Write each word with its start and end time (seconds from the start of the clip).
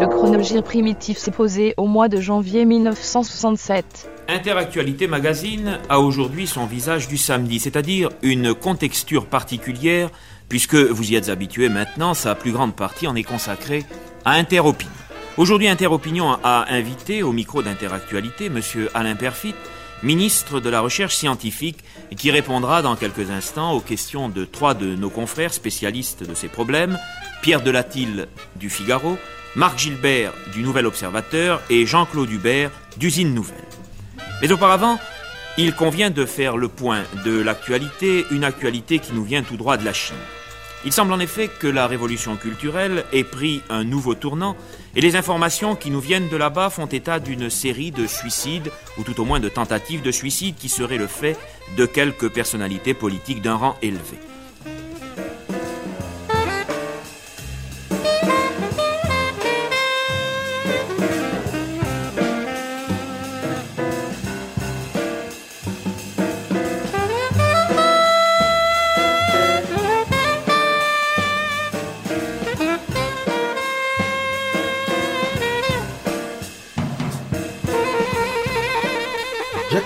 Le 0.00 0.06
chronogire 0.06 0.62
primitif 0.62 1.18
s'est 1.18 1.32
posé 1.32 1.74
au 1.76 1.88
mois 1.88 2.08
de 2.08 2.20
janvier 2.20 2.64
1967. 2.64 4.08
Interactualité 4.28 5.08
Magazine 5.08 5.80
a 5.88 5.98
aujourd'hui 5.98 6.46
son 6.46 6.66
visage 6.66 7.08
du 7.08 7.16
samedi, 7.16 7.58
c'est-à-dire 7.58 8.10
une 8.22 8.54
contexture 8.54 9.26
particulière, 9.26 10.10
puisque 10.48 10.76
vous 10.76 11.10
y 11.10 11.16
êtes 11.16 11.28
habitué 11.28 11.68
maintenant, 11.68 12.14
sa 12.14 12.36
plus 12.36 12.52
grande 12.52 12.76
partie 12.76 13.08
en 13.08 13.16
est 13.16 13.24
consacrée 13.24 13.84
à 14.24 14.34
Interopinion. 14.34 14.92
Aujourd'hui, 15.36 15.66
Interopinion 15.66 16.38
a 16.44 16.66
invité 16.72 17.24
au 17.24 17.32
micro 17.32 17.62
d'Interactualité 17.62 18.46
M. 18.46 18.60
Alain 18.94 19.16
Perfit, 19.16 19.54
ministre 20.04 20.60
de 20.60 20.70
la 20.70 20.80
Recherche 20.80 21.16
scientifique, 21.16 21.78
qui 22.16 22.30
répondra 22.30 22.82
dans 22.82 22.94
quelques 22.94 23.30
instants 23.30 23.72
aux 23.72 23.80
questions 23.80 24.28
de 24.28 24.44
trois 24.44 24.74
de 24.74 24.94
nos 24.94 25.10
confrères 25.10 25.52
spécialistes 25.52 26.22
de 26.22 26.34
ces 26.34 26.48
problèmes, 26.48 27.00
Pierre 27.42 27.62
Delatil 27.62 28.28
du 28.54 28.70
Figaro, 28.70 29.16
Marc 29.56 29.78
Gilbert 29.78 30.32
du 30.52 30.62
Nouvel 30.62 30.86
Observateur 30.86 31.62
et 31.70 31.86
Jean-Claude 31.86 32.30
Hubert 32.30 32.70
d'Usine 32.96 33.34
Nouvelle. 33.34 33.56
Mais 34.40 34.52
auparavant, 34.52 34.98
il 35.56 35.74
convient 35.74 36.10
de 36.10 36.24
faire 36.24 36.56
le 36.56 36.68
point 36.68 37.02
de 37.24 37.40
l'actualité, 37.40 38.24
une 38.30 38.44
actualité 38.44 38.98
qui 38.98 39.12
nous 39.12 39.24
vient 39.24 39.42
tout 39.42 39.56
droit 39.56 39.76
de 39.76 39.84
la 39.84 39.92
Chine. 39.92 40.16
Il 40.84 40.92
semble 40.92 41.12
en 41.12 41.18
effet 41.18 41.48
que 41.48 41.66
la 41.66 41.88
révolution 41.88 42.36
culturelle 42.36 43.04
ait 43.12 43.24
pris 43.24 43.62
un 43.68 43.82
nouveau 43.82 44.14
tournant 44.14 44.56
et 44.94 45.00
les 45.00 45.16
informations 45.16 45.74
qui 45.74 45.90
nous 45.90 46.00
viennent 46.00 46.28
de 46.28 46.36
là-bas 46.36 46.70
font 46.70 46.86
état 46.86 47.18
d'une 47.18 47.50
série 47.50 47.90
de 47.90 48.06
suicides, 48.06 48.70
ou 48.96 49.02
tout 49.02 49.20
au 49.20 49.24
moins 49.24 49.40
de 49.40 49.48
tentatives 49.48 50.02
de 50.02 50.12
suicide 50.12 50.54
qui 50.56 50.68
seraient 50.68 50.98
le 50.98 51.08
fait 51.08 51.36
de 51.76 51.84
quelques 51.84 52.28
personnalités 52.28 52.94
politiques 52.94 53.42
d'un 53.42 53.56
rang 53.56 53.76
élevé. 53.82 54.18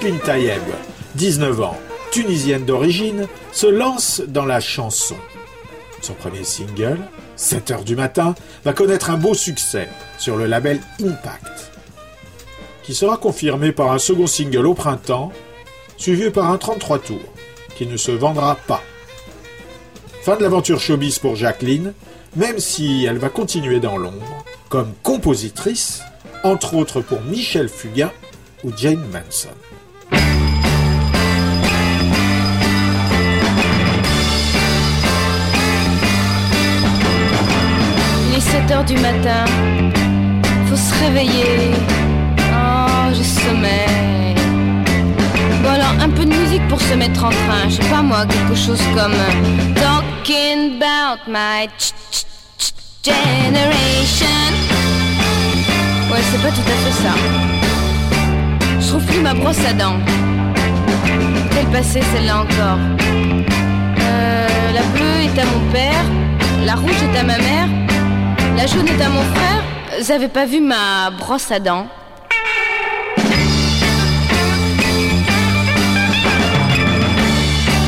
Jacqueline 0.02 0.20
Tayeb, 0.20 0.62
19 1.14 1.60
ans, 1.60 1.76
tunisienne 2.10 2.64
d'origine, 2.64 3.28
se 3.52 3.68
lance 3.68 4.20
dans 4.26 4.44
la 4.44 4.58
chanson. 4.58 5.14
Son 6.00 6.14
premier 6.14 6.42
single, 6.42 6.98
7 7.36 7.70
heures 7.70 7.84
du 7.84 7.94
matin, 7.94 8.34
va 8.64 8.72
connaître 8.72 9.10
un 9.10 9.16
beau 9.16 9.32
succès 9.32 9.88
sur 10.18 10.36
le 10.36 10.46
label 10.46 10.80
Impact, 11.00 11.70
qui 12.82 12.94
sera 12.94 13.16
confirmé 13.16 13.70
par 13.70 13.92
un 13.92 14.00
second 14.00 14.26
single 14.26 14.66
au 14.66 14.74
printemps, 14.74 15.30
suivi 15.98 16.30
par 16.30 16.50
un 16.50 16.58
33 16.58 16.98
tours, 16.98 17.32
qui 17.76 17.86
ne 17.86 17.96
se 17.96 18.10
vendra 18.10 18.56
pas. 18.66 18.82
Fin 20.24 20.34
de 20.34 20.42
l'aventure 20.42 20.80
showbiz 20.80 21.20
pour 21.20 21.36
Jacqueline, 21.36 21.92
même 22.34 22.58
si 22.58 23.04
elle 23.04 23.18
va 23.18 23.28
continuer 23.28 23.78
dans 23.78 23.98
l'ombre, 23.98 24.44
comme 24.68 24.94
compositrice, 25.04 26.02
entre 26.42 26.74
autres 26.74 27.02
pour 27.02 27.20
Michel 27.20 27.68
Fugain 27.68 28.10
ou 28.64 28.72
Jane 28.76 29.06
Manson. 29.12 29.50
Il 38.62 38.64
est 38.64 38.68
7 38.68 38.76
heures 38.76 38.84
du 38.84 38.94
matin, 38.96 39.44
faut 40.68 40.76
se 40.76 40.94
réveiller. 41.04 41.72
Oh, 42.54 43.12
j'ai 43.12 43.24
sommeil. 43.24 44.34
Bon 45.62 45.70
alors, 45.70 45.94
un 46.00 46.08
peu 46.08 46.24
de 46.24 46.34
musique 46.34 46.66
pour 46.68 46.80
se 46.80 46.94
mettre 46.94 47.24
en 47.24 47.30
train. 47.30 47.68
Je 47.68 47.76
sais 47.82 47.88
pas 47.90 48.02
moi, 48.02 48.24
quelque 48.26 48.54
chose 48.54 48.80
comme 48.94 49.12
euh, 49.12 49.74
Talking 49.74 50.76
about 50.80 51.22
my 51.28 51.68
generation. 53.04 54.26
Ouais, 56.10 56.20
c'est 56.30 56.42
pas 56.42 56.50
tout 56.50 56.68
à 56.68 56.76
fait 56.84 57.02
ça. 57.02 57.14
Je 58.80 58.86
trouve 58.88 59.04
plus 59.06 59.20
ma 59.20 59.34
brosse 59.34 59.64
à 59.68 59.72
dents. 59.72 59.98
Quelle 61.50 61.66
passée 61.66 62.00
celle-là 62.14 62.38
encore 62.42 62.78
Euh, 64.00 64.72
La 64.74 64.82
bleue 64.82 65.22
est 65.24 65.38
à 65.40 65.44
mon 65.46 65.72
père, 65.72 66.04
la 66.64 66.74
rouge 66.74 67.02
est 67.02 67.18
à 67.18 67.22
ma 67.24 67.38
mère, 67.38 67.68
la 68.56 68.66
jaune 68.66 68.88
est 68.88 69.00
à 69.02 69.08
mon 69.08 69.22
frère. 69.34 69.62
Avez 70.14 70.28
pas 70.28 70.46
vu 70.46 70.60
ma 70.60 71.10
brosse 71.10 71.50
à 71.52 71.58
dents 71.60 71.86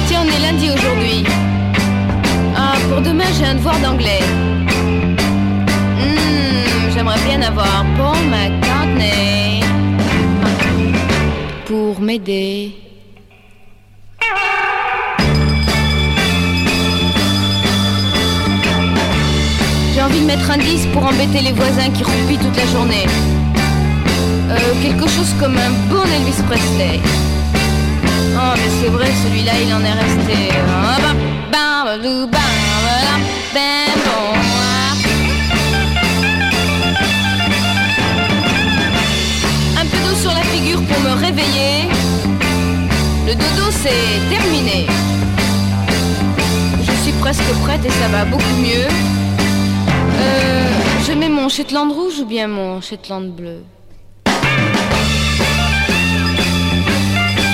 Tiens, 0.07 0.23
on 0.25 0.29
est 0.29 0.41
lundi 0.41 0.69
aujourd'hui. 0.71 1.25
Ah, 2.57 2.75
pour 2.89 3.01
demain, 3.01 3.25
j'ai 3.37 3.47
un 3.47 3.55
devoir 3.55 3.79
d'anglais. 3.81 4.21
Hmm, 5.99 6.91
J'aimerais 6.95 7.21
bien 7.27 7.43
avoir 7.43 7.85
Paul 7.97 8.19
McCartney 8.31 9.61
pour 11.67 12.01
m'aider. 12.01 12.73
Envie 20.05 20.21
de 20.21 20.27
mettre 20.27 20.51
un 20.51 20.59
disque 20.59 20.89
pour 20.93 21.05
embêter 21.05 21.41
les 21.41 21.53
voisins 21.53 21.89
qui 21.95 22.05
roupillent 22.05 22.39
toute 22.39 22.57
la 22.57 22.67
journée. 22.67 23.07
Euh, 24.51 24.59
quelque 24.83 25.09
chose 25.09 25.33
comme 25.41 25.57
un 25.57 25.71
bon 25.89 26.05
Elvis 26.05 26.43
Presley. 26.47 27.01
Oh, 28.37 28.55
mais 28.57 28.71
c'est 28.81 28.89
vrai, 28.91 29.09
celui-là, 29.25 29.53
il 29.65 29.73
en 29.73 29.81
est 29.81 29.93
resté. 29.93 30.51
Ah. 30.69 30.99
Un 39.81 39.87
peu 39.87 39.97
d'eau 40.05 40.17
sur 40.21 40.33
la 40.33 40.43
figure 40.43 40.83
pour 40.83 41.01
me 41.01 41.13
réveiller. 41.19 41.89
Le 43.27 43.35
dodo, 43.35 43.71
c'est 43.71 44.21
terminé. 44.29 44.87
Je 46.83 46.93
suis 47.03 47.13
presque 47.13 47.43
prête 47.63 47.85
et 47.87 47.91
ça 47.91 48.09
va 48.09 48.25
beaucoup 48.25 48.57
mieux. 48.61 49.24
Mon 51.35 51.49
Shetland 51.49 51.91
rouge 51.91 52.21
ou 52.21 52.27
bien 52.27 52.47
mon 52.47 52.81
Shetland 52.81 53.35
bleu 53.35 53.65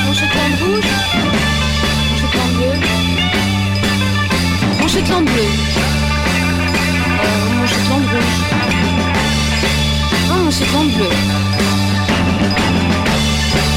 Mon 0.06 0.12
Shetland 0.12 0.54
rouge 0.60 0.90
Mon 2.10 2.16
Shetland 2.18 2.52
bleu. 2.56 2.74
Mon 4.80 4.88
Shetland 4.88 5.24
bleu. 5.24 5.48
Euh, 7.24 7.48
Mon 7.56 7.66
Shetland 7.66 8.04
rouge. 8.12 8.38
Non, 10.28 10.38
mon 10.44 10.50
Shetland 10.50 10.90
bleu. 10.96 11.12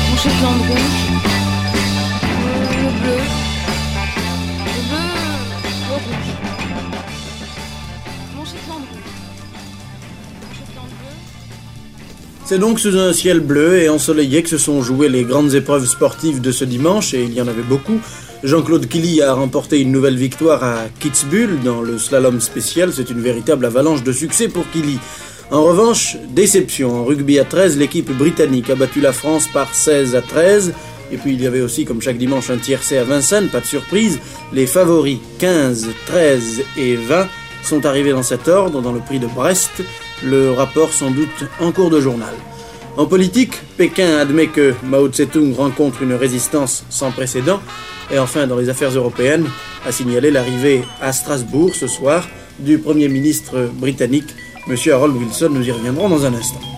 Mon 0.10 0.18
Shetland 0.18 0.62
rouge. 0.70 1.02
Le 2.82 2.90
bleu 3.00 3.43
C'est 12.46 12.60
donc 12.60 12.80
sous 12.80 12.98
un 12.98 13.14
ciel 13.14 13.40
bleu 13.40 13.78
et 13.78 13.88
ensoleillé 13.88 14.44
que 14.44 14.50
se 14.50 14.58
sont 14.58 14.82
jouées 14.82 15.08
les 15.08 15.24
grandes 15.24 15.54
épreuves 15.54 15.86
sportives 15.86 16.42
de 16.42 16.52
ce 16.52 16.66
dimanche, 16.66 17.14
et 17.14 17.24
il 17.24 17.34
y 17.34 17.42
en 17.42 17.48
avait 17.48 17.62
beaucoup. 17.62 18.02
Jean-Claude 18.44 18.88
Killy 18.90 19.22
a 19.22 19.34
remporté 19.34 19.80
une 19.80 19.94
nouvelle 19.94 20.18
victoire 20.18 20.62
à 20.62 20.84
Kitzbühel 21.00 21.62
dans 21.64 21.82
le 21.82 21.98
slalom 21.98 22.42
spécial. 22.42 22.92
C'est 22.92 23.10
une 23.10 23.22
véritable 23.22 23.66
avalanche 23.66 24.04
de 24.04 24.12
succès 24.12 24.50
pour 24.50 24.70
Killy. 24.72 25.00
En 25.52 25.64
revanche, 25.64 26.18
déception. 26.32 26.94
En 26.94 27.06
rugby 27.06 27.40
à 27.40 27.46
13, 27.46 27.78
l'équipe 27.78 28.12
britannique 28.12 28.70
a 28.70 28.76
battu 28.76 29.00
la 29.00 29.14
France 29.14 29.48
par 29.48 29.74
16 29.74 30.14
à 30.16 30.22
13. 30.22 30.74
Et 31.14 31.18
puis 31.18 31.34
il 31.34 31.42
y 31.42 31.48
avait 31.48 31.62
aussi, 31.62 31.86
comme 31.86 32.02
chaque 32.02 32.18
dimanche, 32.18 32.50
un 32.50 32.58
tiercé 32.58 32.98
à 32.98 33.06
Vincennes, 33.06 33.48
pas 33.48 33.62
de 33.62 33.66
surprise. 33.66 34.20
Les 34.52 34.68
favoris 34.68 35.20
15, 35.40 35.88
13 36.08 36.62
et 36.78 36.98
20 36.98 37.28
sont 37.64 37.86
arrivés 37.86 38.12
dans 38.12 38.24
cet 38.24 38.50
ordre 38.50 38.82
dans 38.82 38.92
le 38.92 39.00
prix 39.00 39.20
de 39.20 39.28
Brest. 39.28 39.72
Le 40.24 40.52
rapport 40.52 40.94
sans 40.94 41.12
doute 41.12 41.46
en 41.60 41.72
cours 41.72 41.90
de 41.90 42.00
journal. 42.00 42.34
En 42.96 43.06
politique, 43.06 43.56
Pékin 43.78 44.18
admet 44.18 44.48
que 44.48 44.74
Mao 44.84 45.10
Tse-tung 45.10 45.54
rencontre 45.54 46.02
une 46.02 46.14
résistance 46.14 46.86
sans 46.90 47.12
précédent. 47.12 47.60
Et 48.10 48.20
enfin, 48.20 48.48
dans 48.48 48.58
les 48.58 48.70
affaires 48.70 48.92
européennes, 48.92 49.48
a 49.86 49.92
signalé 49.92 50.32
l'arrivée 50.32 50.84
à 51.02 51.12
Strasbourg 51.12 51.76
ce 51.76 51.88
soir 51.88 52.28
du 52.60 52.78
Premier 52.78 53.10
ministre 53.10 53.70
britannique, 53.74 54.30
M. 54.68 54.76
Harold 54.92 55.16
Wilson. 55.18 55.50
Nous 55.52 55.68
y 55.68 55.72
reviendrons 55.72 56.08
dans 56.08 56.26
un 56.26 56.34
instant. 56.34 56.73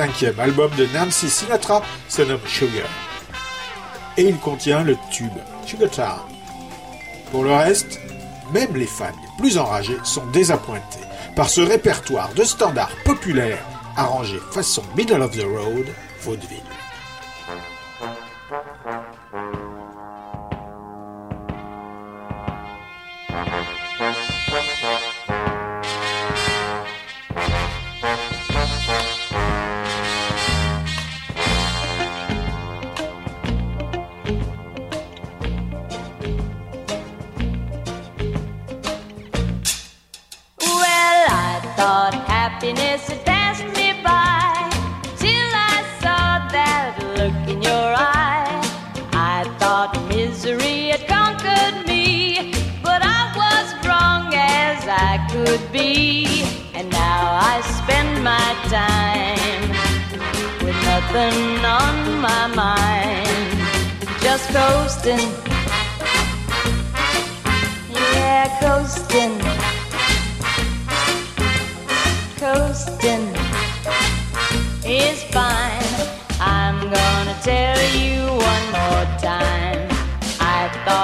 Cinquième 0.00 0.40
album 0.40 0.70
de 0.78 0.86
Nancy 0.94 1.28
Sinatra 1.28 1.82
se 2.08 2.22
nomme 2.22 2.40
Sugar. 2.46 2.88
Et 4.16 4.22
il 4.22 4.38
contient 4.38 4.82
le 4.82 4.96
tube 5.12 5.36
Sugar 5.66 5.90
Town. 5.90 6.20
Pour 7.30 7.44
le 7.44 7.52
reste, 7.52 8.00
même 8.50 8.74
les 8.76 8.86
fans 8.86 9.12
les 9.20 9.42
plus 9.42 9.58
enragés 9.58 9.98
sont 10.02 10.24
désappointés 10.32 11.04
par 11.36 11.50
ce 11.50 11.60
répertoire 11.60 12.32
de 12.32 12.44
standards 12.44 12.96
populaires 13.04 13.62
arrangé 13.94 14.38
façon 14.52 14.82
middle 14.96 15.20
of 15.20 15.36
the 15.36 15.44
road 15.44 15.86
vaudeville. 16.22 16.62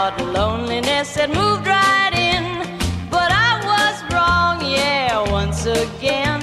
Thought 0.06 0.20
loneliness 0.32 1.16
had 1.16 1.30
moved 1.30 1.66
right 1.66 2.14
in, 2.14 2.44
but 3.10 3.32
I 3.32 3.58
was 3.72 3.96
wrong, 4.14 4.64
yeah, 4.64 5.18
once 5.32 5.66
again. 5.66 6.42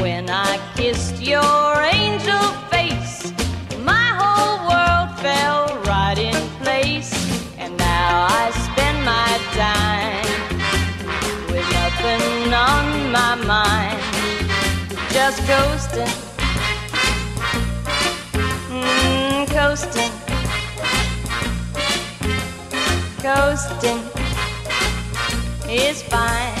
When 0.00 0.30
I 0.30 0.58
kissed 0.76 1.20
your 1.20 1.76
angel 1.92 2.40
face, 2.72 3.34
my 3.84 4.08
whole 4.20 4.56
world 4.70 5.10
fell 5.20 5.76
right 5.84 6.16
in 6.16 6.40
place. 6.62 7.12
And 7.58 7.76
now 7.76 8.28
I 8.30 8.50
spend 8.64 9.04
my 9.04 9.30
time 9.60 10.24
with 11.52 11.66
nothing 11.80 12.54
on 12.54 13.12
my 13.12 13.34
mind, 13.44 14.00
just 15.12 15.38
coasting, 15.46 16.14
mm, 18.72 19.46
coasting, 19.50 20.19
coasting 23.22 24.00
is 25.68 26.02
fine. 26.02 26.59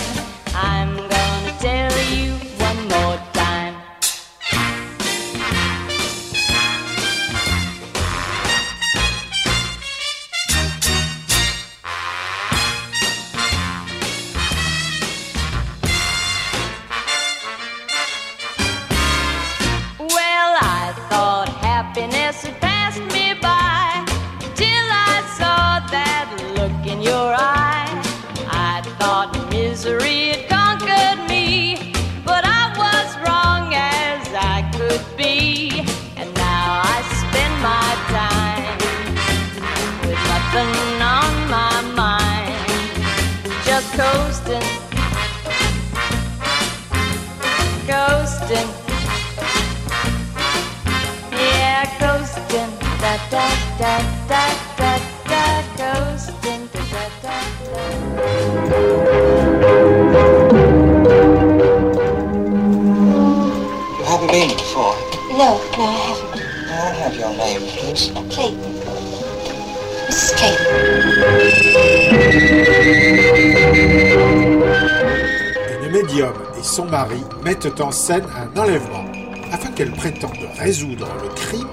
Une 75.82 75.90
médium 75.92 76.32
et 76.58 76.62
son 76.62 76.86
mari 76.86 77.22
mettent 77.44 77.78
en 77.80 77.90
scène 77.90 78.24
un 78.34 78.58
enlèvement 78.58 79.04
afin 79.52 79.70
qu'elle 79.72 79.90
prétende 79.90 80.38
résoudre 80.58 81.08
le 81.22 81.28
crime 81.34 81.68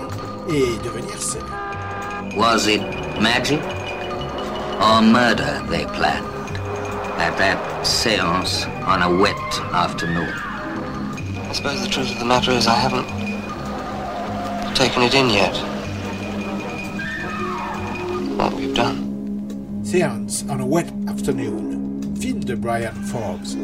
et 0.50 0.78
devenir 0.84 1.18
célèbre. 1.22 1.48
Was 2.36 2.68
it 2.68 2.82
magic 3.22 3.62
or 4.82 5.02
murder 5.02 5.62
they 5.70 5.86
planned 5.86 6.26
at 7.20 7.38
that 7.38 7.58
seance 7.84 8.68
on 8.86 9.02
a 9.02 9.10
wet 9.10 9.62
afternoon? 9.74 10.34
I 11.50 11.54
suppose 11.54 11.82
the 11.82 11.88
truth 11.88 12.12
of 12.12 12.20
the 12.20 12.26
matter 12.26 12.52
is 12.52 12.68
I 12.68 12.76
haven't 12.76 13.08
taken 14.76 15.04
it 15.04 15.14
in 15.14 15.30
yet. 15.30 15.77
Séance 19.88 20.44
on 20.50 20.60
a 20.60 20.66
Wet 20.66 20.92
Afternoon, 21.08 22.14
film 22.20 22.42
de 22.42 22.56
Brian 22.56 22.94
Forbes, 23.06 23.56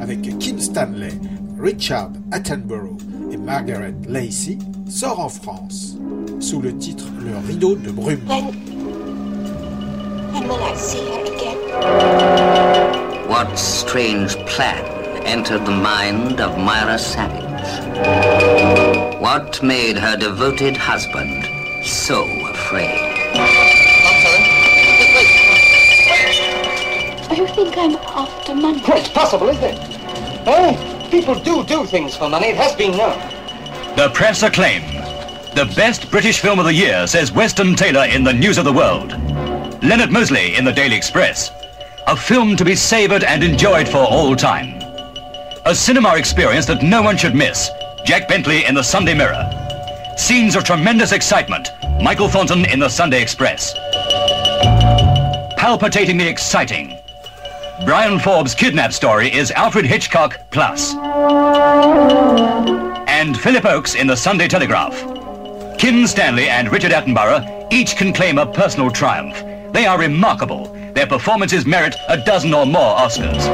avec 0.00 0.22
Kim 0.40 0.58
Stanley, 0.58 1.12
Richard 1.58 2.12
Attenborough 2.32 2.96
et 3.30 3.36
Margaret 3.36 3.94
Lacey, 4.08 4.56
sort 4.88 5.20
en 5.20 5.28
France 5.28 5.98
sous 6.40 6.62
le 6.62 6.74
titre 6.78 7.04
Le 7.20 7.36
rideau 7.46 7.76
de 7.76 7.90
brume. 7.90 8.26
When. 8.26 8.54
When 10.32 10.48
will 10.48 10.62
I 10.64 10.74
see 10.76 11.04
her 11.10 11.22
again? 11.34 11.58
What 13.28 13.54
strange 13.58 14.34
plan 14.46 14.82
entered 15.26 15.66
the 15.66 15.72
mind 15.72 16.40
of 16.40 16.56
Myra 16.56 16.98
Savage? 16.98 17.44
What 19.20 19.62
made 19.62 19.98
her 19.98 20.16
devoted 20.16 20.78
husband 20.78 21.44
so 21.84 22.24
afraid? 22.48 23.85
Think 27.56 27.78
I'm 27.78 27.96
after 27.96 28.54
money? 28.54 28.82
It's 28.84 29.08
possible, 29.08 29.48
isn't 29.48 29.64
it? 29.64 29.78
Oh, 30.46 31.08
people 31.10 31.34
do 31.34 31.64
do 31.64 31.86
things 31.86 32.14
for 32.14 32.28
money. 32.28 32.48
It 32.48 32.56
has 32.56 32.76
been 32.76 32.94
known. 32.94 33.18
The 33.96 34.10
press 34.12 34.42
acclaim. 34.42 34.82
The 35.54 35.72
best 35.74 36.10
British 36.10 36.40
film 36.40 36.58
of 36.58 36.66
the 36.66 36.74
year, 36.74 37.06
says 37.06 37.32
Weston 37.32 37.74
Taylor 37.74 38.04
in 38.04 38.24
the 38.24 38.32
News 38.32 38.58
of 38.58 38.66
the 38.66 38.72
World. 38.72 39.12
Leonard 39.82 40.10
Mosley 40.10 40.54
in 40.54 40.66
the 40.66 40.72
Daily 40.72 40.96
Express. 40.96 41.50
A 42.06 42.14
film 42.14 42.56
to 42.56 42.64
be 42.64 42.76
savored 42.76 43.24
and 43.24 43.42
enjoyed 43.42 43.88
for 43.88 44.04
all 44.04 44.36
time. 44.36 44.74
A 45.64 45.74
cinema 45.74 46.14
experience 46.14 46.66
that 46.66 46.82
no 46.82 47.00
one 47.00 47.16
should 47.16 47.34
miss. 47.34 47.70
Jack 48.04 48.28
Bentley 48.28 48.66
in 48.66 48.74
the 48.74 48.82
Sunday 48.82 49.14
Mirror. 49.14 49.50
Scenes 50.18 50.56
of 50.56 50.64
tremendous 50.64 51.12
excitement. 51.12 51.70
Michael 52.02 52.28
Thornton 52.28 52.66
in 52.66 52.80
the 52.80 52.90
Sunday 52.90 53.22
Express. 53.22 53.72
Palpitatingly 55.56 56.28
exciting. 56.28 56.95
Brian 57.84 58.18
Forbes' 58.18 58.54
kidnap 58.54 58.90
story 58.90 59.32
is 59.32 59.50
Alfred 59.50 59.84
Hitchcock 59.84 60.50
Plus. 60.50 60.94
And 63.06 63.38
Philip 63.38 63.66
Oakes 63.66 63.94
in 63.94 64.06
the 64.06 64.16
Sunday 64.16 64.48
Telegraph. 64.48 64.96
Kim 65.76 66.06
Stanley 66.06 66.48
and 66.48 66.72
Richard 66.72 66.92
Attenborough 66.92 67.70
each 67.70 67.96
can 67.96 68.14
claim 68.14 68.38
a 68.38 68.46
personal 68.46 68.90
triumph. 68.90 69.42
They 69.74 69.84
are 69.84 69.98
remarkable. 69.98 70.72
Their 70.94 71.06
performances 71.06 71.66
merit 71.66 71.94
a 72.08 72.16
dozen 72.16 72.54
or 72.54 72.64
more 72.64 72.96
Oscars. 72.96 73.44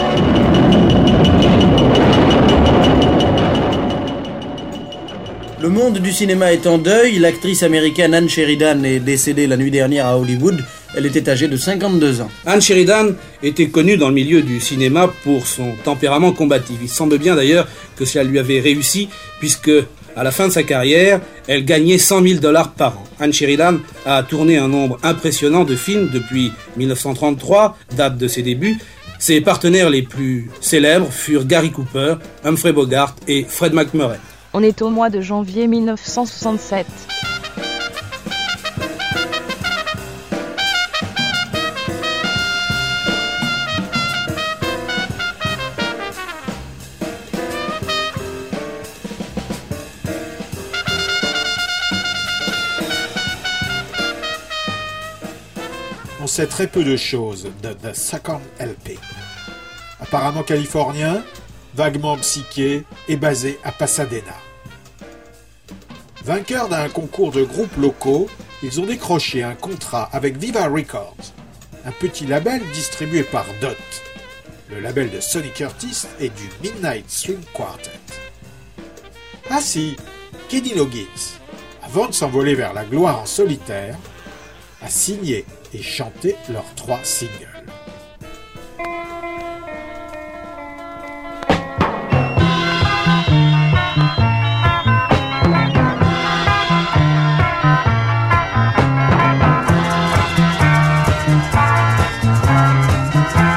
Le 5.60 5.68
monde 5.68 5.98
du 5.98 6.12
cinéma 6.12 6.52
est 6.52 6.66
en 6.68 6.78
deuil. 6.78 7.18
L'actrice 7.18 7.64
américaine 7.64 8.14
Anne 8.14 8.28
Sheridan 8.28 8.84
est 8.84 9.00
décédée 9.00 9.48
la 9.48 9.56
nuit 9.56 9.72
dernière 9.72 10.06
à 10.06 10.16
Hollywood. 10.16 10.64
Elle 10.94 11.06
était 11.06 11.28
âgée 11.28 11.48
de 11.48 11.56
52 11.56 12.20
ans. 12.20 12.30
Anne 12.44 12.60
Sheridan 12.60 13.14
était 13.42 13.68
connue 13.68 13.96
dans 13.96 14.08
le 14.08 14.14
milieu 14.14 14.42
du 14.42 14.60
cinéma 14.60 15.10
pour 15.24 15.46
son 15.46 15.72
tempérament 15.84 16.32
combatif. 16.32 16.76
Il 16.82 16.88
semble 16.88 17.18
bien 17.18 17.34
d'ailleurs 17.34 17.66
que 17.96 18.04
cela 18.04 18.24
lui 18.24 18.38
avait 18.38 18.60
réussi, 18.60 19.08
puisque 19.40 19.70
à 20.14 20.22
la 20.22 20.30
fin 20.30 20.48
de 20.48 20.52
sa 20.52 20.62
carrière, 20.62 21.20
elle 21.48 21.64
gagnait 21.64 21.98
100 21.98 22.22
000 22.22 22.40
dollars 22.40 22.72
par 22.72 22.98
an. 22.98 23.04
Anne 23.18 23.32
Sheridan 23.32 23.78
a 24.04 24.22
tourné 24.22 24.58
un 24.58 24.68
nombre 24.68 24.98
impressionnant 25.02 25.64
de 25.64 25.76
films 25.76 26.10
depuis 26.12 26.52
1933, 26.76 27.78
date 27.96 28.18
de 28.18 28.28
ses 28.28 28.42
débuts. 28.42 28.78
Ses 29.18 29.40
partenaires 29.40 29.88
les 29.88 30.02
plus 30.02 30.50
célèbres 30.60 31.10
furent 31.10 31.46
Gary 31.46 31.70
Cooper, 31.70 32.16
Humphrey 32.44 32.72
Bogart 32.72 33.14
et 33.28 33.46
Fred 33.48 33.72
McMurray. 33.72 34.18
On 34.52 34.62
est 34.62 34.82
au 34.82 34.90
mois 34.90 35.08
de 35.08 35.20
janvier 35.20 35.66
1967. 35.66 36.86
Sait 56.32 56.46
très 56.46 56.66
peu 56.66 56.82
de 56.82 56.96
choses 56.96 57.50
de 57.62 57.74
The 57.74 57.92
Second 57.92 58.40
LP. 58.58 58.98
Apparemment 60.00 60.42
californien, 60.42 61.22
vaguement 61.74 62.16
psyché 62.16 62.84
et 63.06 63.16
basé 63.16 63.60
à 63.64 63.70
Pasadena. 63.70 64.32
Vainqueurs 66.24 66.70
d'un 66.70 66.88
concours 66.88 67.32
de 67.32 67.44
groupes 67.44 67.76
locaux, 67.76 68.30
ils 68.62 68.80
ont 68.80 68.86
décroché 68.86 69.42
un 69.42 69.54
contrat 69.54 70.08
avec 70.10 70.38
Viva 70.38 70.68
Records, 70.68 71.34
un 71.84 71.92
petit 71.92 72.24
label 72.24 72.62
distribué 72.72 73.24
par 73.24 73.44
Dot, 73.60 73.76
le 74.70 74.80
label 74.80 75.10
de 75.10 75.20
Sonny 75.20 75.50
Curtis 75.50 76.06
et 76.18 76.30
du 76.30 76.48
Midnight 76.62 77.10
Swing 77.10 77.42
Quartet. 77.52 77.90
Ah 79.50 79.60
si, 79.60 79.98
Kenny 80.48 80.72
Loggins, 80.72 81.36
avant 81.82 82.06
de 82.06 82.12
s'envoler 82.12 82.54
vers 82.54 82.72
la 82.72 82.86
gloire 82.86 83.20
en 83.20 83.26
solitaire, 83.26 83.98
a 84.80 84.88
signé 84.88 85.44
et 85.74 85.82
chanté 85.82 86.36
leurs 86.50 86.74
trois 86.74 87.00
singles. 87.02 87.48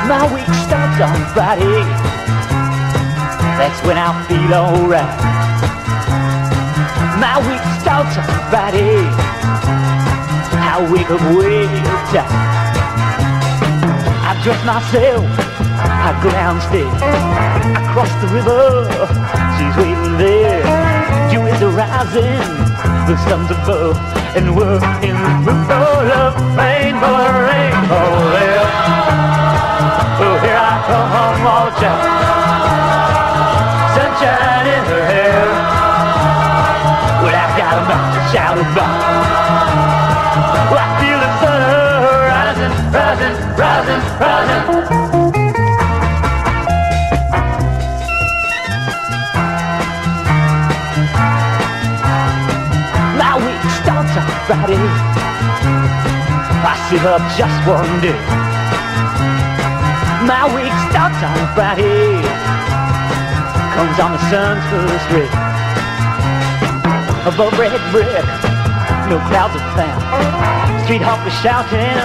My 0.07 0.33
week 0.33 0.53
starts 0.65 1.01
on. 1.01 1.15
That's 3.57 3.81
when 3.85 3.97
I 3.97 4.13
feel 4.27 4.53
alright. 4.53 5.03
My 7.19 7.37
week 7.47 7.61
starts 7.81 8.17
on. 8.17 9.44
I 10.75 10.91
wake 10.91 11.09
up 11.09 11.21
way. 11.37 11.63
I 14.27 14.35
dress 14.43 14.59
myself. 14.67 15.23
I 15.79 16.11
go 16.21 16.29
downstairs. 16.31 16.99
I 17.01 17.79
cross 17.95 18.11
the 18.19 18.27
river. 18.35 18.83
She's 19.55 19.71
waiting 19.79 20.17
there. 20.19 20.59
Dew 21.31 21.47
is 21.47 21.63
rising. 21.63 22.43
The 23.07 23.15
sun's 23.23 23.51
above. 23.51 23.95
And 24.35 24.53
we're 24.53 24.75
in 24.99 25.15
the 25.15 25.31
mood 25.47 25.63
for 25.63 25.95
love. 26.11 26.35
Rainbow, 26.59 27.23
rainbow. 27.47 28.11
Oh, 30.19 30.35
here 30.43 30.59
I 30.59 30.75
come, 30.87 31.39
watch 31.45 31.83
out. 31.83 32.24
See 56.95 57.01
her 57.01 57.19
just 57.35 57.59
one 57.67 57.99
day. 57.99 58.15
My 60.23 60.47
week 60.55 60.71
starts 60.87 61.19
on 61.27 61.43
Friday. 61.51 62.23
Comes 63.75 63.99
on 63.99 64.11
the 64.15 64.21
sun's 64.31 64.63
first 64.71 65.07
ray. 65.11 65.27
Above 67.27 67.51
red 67.59 67.75
brick, 67.91 68.23
no 69.11 69.19
clouds 69.27 69.59
are 69.59 69.67
found. 69.75 69.99
Street 70.87 71.03
hoppers 71.03 71.35
shouting, 71.43 71.99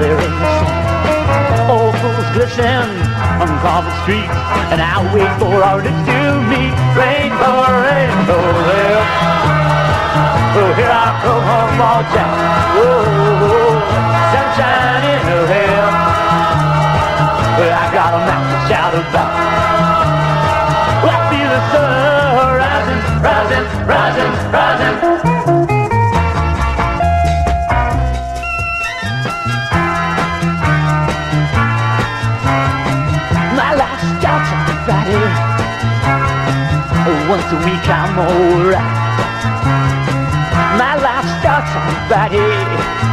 there 0.00 0.16
ain't 0.16 0.36
no 0.40 0.48
sound. 0.64 1.68
Old 1.68 1.94
fools 2.00 2.28
glisten 2.32 2.88
on 3.36 3.52
carved 3.60 3.92
streets, 4.00 4.32
and 4.72 4.80
I 4.80 4.96
wait 5.12 5.28
for 5.36 5.60
artists 5.60 6.04
to 6.08 6.20
meet. 6.48 6.72
Rainbow, 6.96 7.68
rainbow, 7.84 8.44
there. 8.64 9.04
Oh, 10.56 10.72
here 10.72 10.88
I 10.88 11.20
come 11.20 11.44
home 11.52 11.80
all 11.84 12.02
down. 12.16 12.32
Oh, 12.80 13.71
sunshine 14.52 15.04
in 15.12 15.20
her 15.28 15.46
hair. 15.46 15.82
Well, 17.58 17.72
I 17.72 17.86
got 17.92 18.12
a 18.12 18.20
mouth 18.28 18.48
to 18.52 18.58
shout 18.68 18.94
about. 18.94 19.32
I 21.04 21.16
feel 21.30 21.48
the 21.48 21.60
sun 21.72 22.56
rising, 22.60 23.00
rising, 23.24 23.64
rising, 23.88 24.32
rising. 24.52 24.96
My 33.56 33.70
life 33.82 34.02
starts 34.18 34.50
on 34.52 34.64
Friday. 34.84 35.26
Once 37.28 37.48
a 37.52 37.58
week 37.64 37.86
I'm 37.88 38.18
alright. 38.18 38.96
My 40.78 40.94
life 41.06 41.28
starts 41.40 41.72
on 41.76 42.08
Friday. 42.08 43.11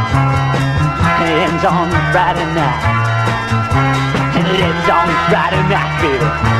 Ends 1.20 1.64
on 1.64 1.90
Friday 2.12 2.46
night. 2.54 2.80
And 4.36 4.46
it 4.46 4.60
ends 4.60 4.88
on 4.88 5.06
Friday 5.28 5.62
night, 5.68 6.00
baby. 6.00 6.59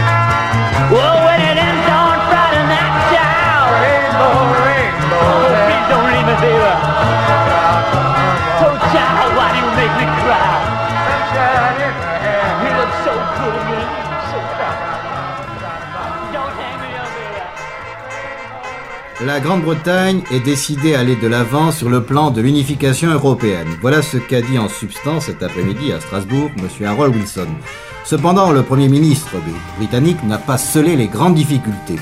La 19.32 19.38
Grande-Bretagne 19.38 20.22
est 20.32 20.40
décidée 20.40 20.96
à 20.96 21.00
aller 21.00 21.14
de 21.14 21.28
l'avant 21.28 21.70
sur 21.70 21.88
le 21.88 22.02
plan 22.02 22.32
de 22.32 22.40
l'unification 22.40 23.12
européenne. 23.12 23.68
Voilà 23.80 24.02
ce 24.02 24.16
qu'a 24.16 24.42
dit 24.42 24.58
en 24.58 24.68
substance 24.68 25.26
cet 25.26 25.44
après-midi 25.44 25.92
à 25.92 26.00
Strasbourg 26.00 26.50
M. 26.58 26.84
Harold 26.84 27.14
Wilson. 27.14 27.46
Cependant, 28.04 28.50
le 28.50 28.64
Premier 28.64 28.88
ministre 28.88 29.37
britannique 29.78 30.20
n'a 30.25 30.38
pas 30.38 30.58
scellé 30.58 30.96
les 30.96 31.06
grandes 31.06 31.37
difficultés. 31.37 32.00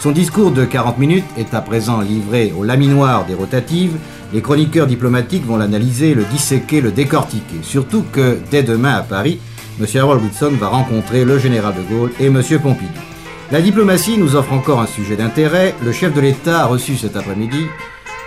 Son 0.00 0.10
discours 0.10 0.52
de 0.52 0.64
40 0.64 0.96
minutes 0.96 1.26
est 1.36 1.52
à 1.52 1.60
présent 1.60 2.00
livré 2.00 2.54
au 2.56 2.64
laminoir 2.64 3.26
des 3.26 3.34
rotatives. 3.34 3.98
Les 4.32 4.40
chroniqueurs 4.40 4.86
diplomatiques 4.86 5.44
vont 5.44 5.58
l'analyser, 5.58 6.14
le 6.14 6.24
disséquer, 6.24 6.80
le 6.80 6.92
décortiquer. 6.92 7.60
Surtout 7.60 8.06
que 8.10 8.38
dès 8.50 8.62
demain 8.62 8.94
à 8.94 9.02
Paris, 9.02 9.38
M. 9.78 9.86
Harold 10.00 10.22
Wilson 10.22 10.52
va 10.58 10.68
rencontrer 10.68 11.26
le 11.26 11.38
général 11.38 11.74
de 11.74 11.94
Gaulle 11.94 12.12
et 12.18 12.28
M. 12.28 12.42
Pompidou. 12.62 13.09
La 13.52 13.60
diplomatie 13.60 14.16
nous 14.16 14.36
offre 14.36 14.52
encore 14.52 14.80
un 14.80 14.86
sujet 14.86 15.16
d'intérêt. 15.16 15.74
Le 15.84 15.90
chef 15.90 16.14
de 16.14 16.20
l'État 16.20 16.62
a 16.62 16.66
reçu 16.66 16.96
cet 16.96 17.16
après-midi 17.16 17.66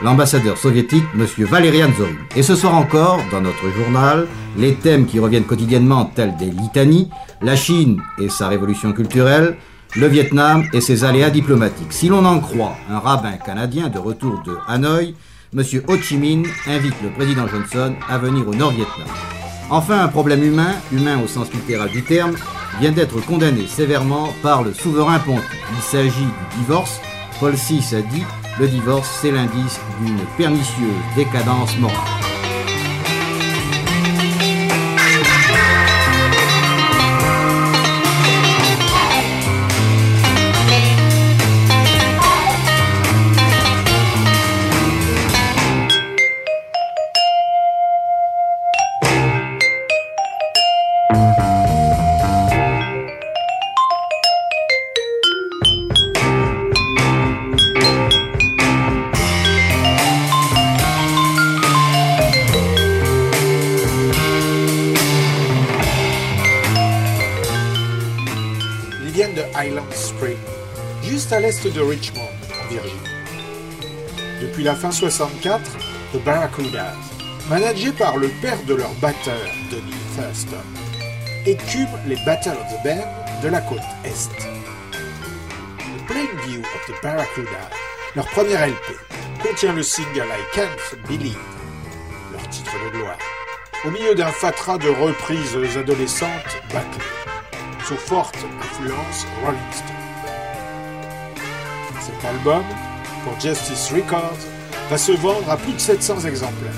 l'ambassadeur 0.02 0.58
soviétique, 0.58 1.06
M. 1.16 1.26
Valerian 1.46 1.90
Zorin. 1.98 2.18
Et 2.36 2.44
ce 2.44 2.56
soir 2.56 2.76
encore, 2.76 3.22
dans 3.32 3.40
notre 3.40 3.70
journal, 3.70 4.28
les 4.58 4.76
thèmes 4.76 5.06
qui 5.06 5.20
reviennent 5.20 5.46
quotidiennement 5.46 6.12
tels 6.14 6.36
des 6.36 6.52
litanies, 6.52 7.10
la 7.42 7.56
Chine 7.56 8.02
et 8.20 8.28
sa 8.28 8.50
révolution 8.50 8.92
culturelle, 8.92 9.56
le 9.96 10.08
Vietnam 10.08 10.66
et 10.74 10.82
ses 10.82 11.06
aléas 11.06 11.30
diplomatiques. 11.30 11.94
Si 11.94 12.10
l'on 12.10 12.26
en 12.26 12.42
croit 12.42 12.76
un 12.90 13.00
rabbin 13.00 13.38
canadien 13.38 13.88
de 13.88 14.00
retour 14.00 14.42
de 14.46 14.58
Hanoï, 14.68 15.16
M. 15.56 15.64
Ho 15.88 15.98
Chi 16.02 16.18
Minh 16.18 16.46
invite 16.68 17.02
le 17.02 17.12
président 17.12 17.48
Johnson 17.48 17.94
à 18.10 18.18
venir 18.18 18.46
au 18.46 18.54
Nord-Vietnam. 18.54 19.08
Enfin, 19.70 20.02
un 20.02 20.10
problème 20.10 20.44
humain, 20.44 20.74
humain 20.92 21.18
au 21.24 21.28
sens 21.28 21.54
littéral 21.54 21.90
du 21.90 22.04
terme, 22.04 22.36
vient 22.80 22.92
d'être 22.92 23.20
condamné 23.26 23.68
sévèrement 23.68 24.34
par 24.42 24.64
le 24.64 24.74
souverain 24.74 25.20
pontife. 25.20 25.44
Il 25.76 25.82
s'agit 25.82 26.26
du 26.26 26.58
divorce. 26.60 27.00
Paul 27.40 27.54
VI 27.54 27.96
a 27.96 28.02
dit 28.02 28.24
le 28.60 28.68
divorce, 28.68 29.10
c'est 29.22 29.32
l'indice 29.32 29.80
d'une 30.00 30.20
pernicieuse 30.38 30.94
décadence 31.16 31.78
morale. 31.80 32.23
Depuis 74.64 74.76
la 74.76 74.80
fin 74.80 74.92
64, 74.92 75.62
The 76.14 76.24
Barracudas, 76.24 76.96
managés 77.50 77.92
par 77.92 78.16
le 78.16 78.30
père 78.42 78.64
de 78.64 78.76
leur 78.76 78.92
batteur, 79.02 79.42
Donnie 79.70 79.92
Thurston, 80.16 80.56
écument 81.46 82.00
les 82.08 82.16
Battle 82.26 82.52
of 82.52 82.70
the 82.70 82.82
Band 82.86 83.42
de 83.44 83.50
la 83.50 83.60
côte 83.60 83.82
Est. 84.06 84.32
Plain 86.08 86.28
View 86.48 86.62
of 86.62 86.86
the 86.88 87.04
Barracuda, 87.04 87.70
leur 88.16 88.26
premier 88.28 88.54
LP, 88.54 88.96
contient 89.46 89.74
le 89.74 89.84
single 89.84 90.28
I 90.30 90.56
Can't 90.56 91.10
Believe, 91.10 91.36
leur 92.32 92.48
titre 92.48 92.72
de 92.86 92.98
gloire, 92.98 93.18
au 93.84 93.92
milieu 93.92 94.16
d'un 94.16 94.32
fatras 94.32 94.78
de 94.78 94.88
reprises 94.88 95.58
adolescentes 95.78 96.58
bâclées 96.72 97.04
sous 97.86 97.98
forte 97.98 98.38
influence 98.62 99.28
Rolling 99.44 99.60
Stone. 99.74 99.90
Cet 102.00 102.24
album, 102.24 102.64
pour 103.26 103.38
Justice 103.42 103.92
Records, 103.92 104.53
va 104.90 104.98
se 104.98 105.12
vendre 105.14 105.50
à 105.50 105.58
plus 105.58 105.74
de 105.74 105.80
700 105.80 106.22
exemplaires 106.28 106.72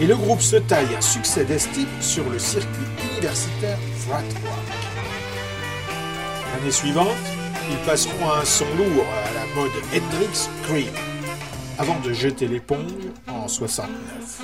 et 0.00 0.06
le 0.06 0.16
groupe 0.16 0.40
se 0.40 0.56
taille 0.56 0.94
un 0.96 1.00
succès 1.00 1.44
d'estime 1.44 1.86
sur 2.00 2.28
le 2.28 2.38
circuit 2.38 2.68
universitaire 3.12 3.78
Frat 3.98 4.18
Rock. 4.18 4.74
L'année 6.52 6.72
suivante, 6.72 7.08
ils 7.70 7.86
passeront 7.86 8.30
à 8.30 8.40
un 8.40 8.44
son 8.44 8.66
lourd 8.76 9.06
à 9.26 9.32
la 9.34 9.46
mode 9.54 9.72
Hendrix 9.94 10.48
Cream 10.64 10.92
avant 11.78 11.98
de 12.00 12.12
jeter 12.12 12.46
l'éponge 12.46 12.92
en 13.28 13.48
69. 13.48 14.42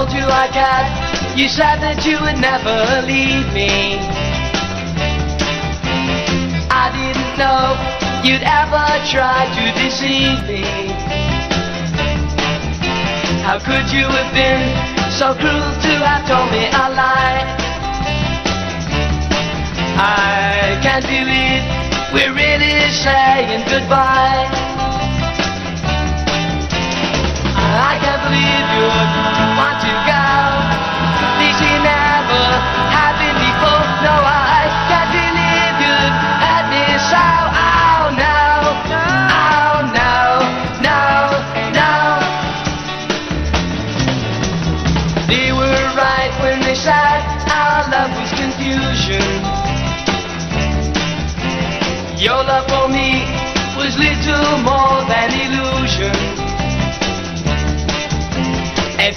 Told 0.00 0.12
you 0.16 0.24
I 0.24 0.48
got, 0.48 1.36
you 1.36 1.46
said 1.46 1.76
that 1.84 2.06
you 2.06 2.16
would 2.24 2.40
never 2.40 3.04
leave 3.04 3.44
me. 3.52 4.00
I 6.72 6.88
didn't 6.96 7.36
know 7.36 7.76
you'd 8.24 8.40
ever 8.40 8.86
try 9.12 9.44
to 9.44 9.64
deceive 9.76 10.40
me. 10.48 10.64
How 13.44 13.58
could 13.60 13.92
you 13.92 14.08
have 14.08 14.32
been 14.32 14.72
so 15.12 15.34
cruel 15.36 15.68
to 15.84 15.92
have 16.08 16.24
told 16.24 16.48
me 16.48 16.64
a 16.64 16.86
lie? 16.96 17.44
I 20.00 20.80
can't 20.80 21.04
believe 21.04 21.60
we're 22.14 22.32
really 22.32 22.88
saying 22.88 23.68
goodbye. 23.68 24.48
I 27.84 27.92
can't 28.00 28.22
believe 28.24 28.68
you 28.80 29.19
Martin 29.60 30.19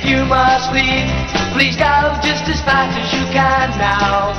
you 0.06 0.26
must 0.26 0.72
leave, 0.74 1.08
please 1.54 1.76
go 1.76 1.94
just 2.22 2.48
as 2.48 2.62
fast 2.62 2.98
as 2.98 3.14
you 3.14 3.26
can 3.32 3.70
now. 3.78 4.34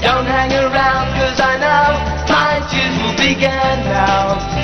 Don't 0.00 0.26
hang 0.26 0.52
around, 0.52 1.06
cause 1.18 1.40
I 1.40 1.58
know 1.58 2.16
mine 2.28 2.62
too 2.70 2.90
will 3.02 3.16
begin 3.16 3.76
now. 3.84 4.55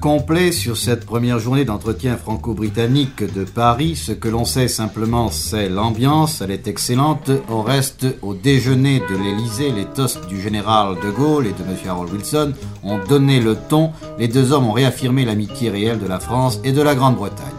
Complet 0.00 0.52
sur 0.52 0.76
cette 0.76 1.04
première 1.04 1.38
journée 1.38 1.64
d'entretien 1.64 2.16
franco-britannique 2.16 3.24
de 3.34 3.44
Paris. 3.44 3.96
Ce 3.96 4.12
que 4.12 4.28
l'on 4.28 4.44
sait 4.44 4.68
simplement, 4.68 5.30
c'est 5.30 5.68
l'ambiance, 5.68 6.40
elle 6.40 6.50
est 6.50 6.68
excellente. 6.68 7.30
Au 7.48 7.62
reste, 7.62 8.06
au 8.22 8.34
déjeuner 8.34 9.00
de 9.00 9.16
l'Élysée, 9.16 9.72
les 9.72 9.86
toasts 9.86 10.26
du 10.26 10.40
général 10.40 10.96
de 11.02 11.10
Gaulle 11.10 11.46
et 11.46 11.52
de 11.52 11.62
M. 11.62 11.76
Harold 11.88 12.12
Wilson 12.12 12.52
ont 12.82 12.98
donné 13.08 13.40
le 13.40 13.56
ton. 13.56 13.90
Les 14.18 14.28
deux 14.28 14.52
hommes 14.52 14.66
ont 14.66 14.72
réaffirmé 14.72 15.24
l'amitié 15.24 15.70
réelle 15.70 15.98
de 15.98 16.06
la 16.06 16.20
France 16.20 16.60
et 16.64 16.72
de 16.72 16.82
la 16.82 16.94
Grande-Bretagne. 16.94 17.55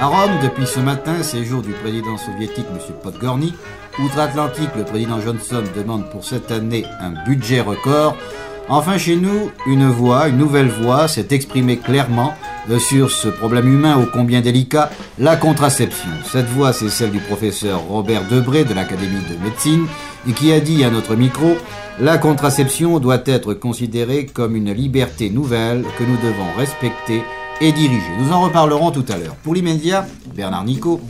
À 0.00 0.06
Rome, 0.06 0.30
depuis 0.44 0.64
ce 0.64 0.78
matin, 0.78 1.24
séjour 1.24 1.60
du 1.60 1.72
président 1.72 2.16
soviétique 2.16 2.66
M. 2.72 2.78
Podgorny. 3.02 3.52
Outre-Atlantique, 3.98 4.70
le 4.76 4.84
président 4.84 5.20
Johnson 5.20 5.64
demande 5.74 6.08
pour 6.10 6.24
cette 6.24 6.52
année 6.52 6.84
un 7.00 7.24
budget 7.24 7.60
record. 7.62 8.16
Enfin, 8.68 8.96
chez 8.96 9.16
nous, 9.16 9.50
une 9.66 9.88
voix, 9.88 10.28
une 10.28 10.36
nouvelle 10.36 10.68
voix 10.68 11.08
s'est 11.08 11.26
exprimée 11.30 11.78
clairement 11.78 12.32
euh, 12.70 12.78
sur 12.78 13.10
ce 13.10 13.26
problème 13.26 13.66
humain 13.66 13.98
ô 13.98 14.06
combien 14.12 14.40
délicat, 14.40 14.90
la 15.18 15.34
contraception. 15.34 16.10
Cette 16.30 16.46
voix, 16.46 16.72
c'est 16.72 16.90
celle 16.90 17.10
du 17.10 17.18
professeur 17.18 17.80
Robert 17.80 18.28
Debré 18.28 18.64
de 18.64 18.74
l'Académie 18.74 19.24
de 19.28 19.42
médecine 19.42 19.86
qui 20.36 20.52
a 20.52 20.60
dit 20.60 20.84
à 20.84 20.90
notre 20.90 21.16
micro 21.16 21.56
La 21.98 22.18
contraception 22.18 23.00
doit 23.00 23.22
être 23.26 23.54
considérée 23.54 24.26
comme 24.26 24.54
une 24.54 24.72
liberté 24.72 25.30
nouvelle 25.30 25.84
que 25.98 26.04
nous 26.04 26.18
devons 26.18 26.52
respecter 26.56 27.22
et 27.60 27.72
diriger. 27.72 28.12
Nous 28.20 28.32
en 28.32 28.40
reparlerons 28.40 28.90
tout 28.90 29.04
à 29.08 29.16
l'heure. 29.16 29.34
Pour 29.42 29.54
l'immédiat, 29.54 30.06
Bernard 30.34 30.64
Nico, 30.64 31.00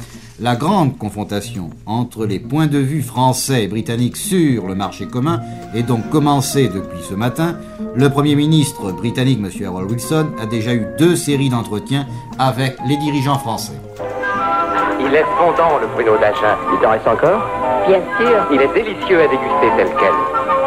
la 0.41 0.55
grande 0.55 0.97
confrontation 0.97 1.71
entre 1.85 2.25
les 2.25 2.39
points 2.39 2.69
de 2.69 2.79
vue 2.79 3.03
français 3.03 3.65
et 3.65 3.69
britanniques 3.69 4.17
sur 4.17 4.69
le 4.69 4.77
marché 4.77 5.07
commun 5.07 5.41
est 5.75 5.83
donc 5.83 6.09
commencée 6.11 6.69
depuis 6.69 7.03
ce 7.03 7.15
matin. 7.15 7.57
Le 7.97 8.09
Premier 8.09 8.37
ministre 8.37 8.93
britannique, 8.93 9.41
M. 9.43 9.67
Harold 9.67 9.91
Wilson, 9.91 10.29
a 10.41 10.47
déjà 10.47 10.75
eu 10.75 10.87
deux 10.97 11.17
séries 11.17 11.49
d'entretiens 11.49 12.07
avec 12.39 12.77
les 12.87 12.97
dirigeants 12.99 13.39
français. 13.39 13.73
Il 15.01 15.13
est 15.13 15.25
fondant, 15.37 15.79
le 15.81 15.89
pruneau 15.89 16.17
d'Agen. 16.19 16.57
Il 16.73 16.79
t'en 16.81 16.91
reste 16.91 17.09
encore? 17.09 17.43
Bien 17.89 18.01
sûr. 18.19 18.47
Il 18.53 18.61
est 18.61 18.73
délicieux 18.75 19.21
à 19.21 19.27
déguster 19.27 19.71
tel 19.77 19.89
quel. 19.99 20.13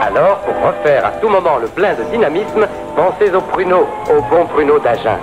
Alors, 0.01 0.39
pour 0.39 0.55
refaire 0.67 1.05
à 1.05 1.11
tout 1.11 1.29
moment 1.29 1.57
le 1.61 1.67
plein 1.67 1.93
de 1.93 2.03
dynamisme, 2.11 2.67
pensez 2.95 3.33
au 3.33 3.41
pruneau, 3.41 3.85
au 4.09 4.21
bon 4.29 4.45
pruneau 4.47 4.79
d'Agen. 4.79 5.17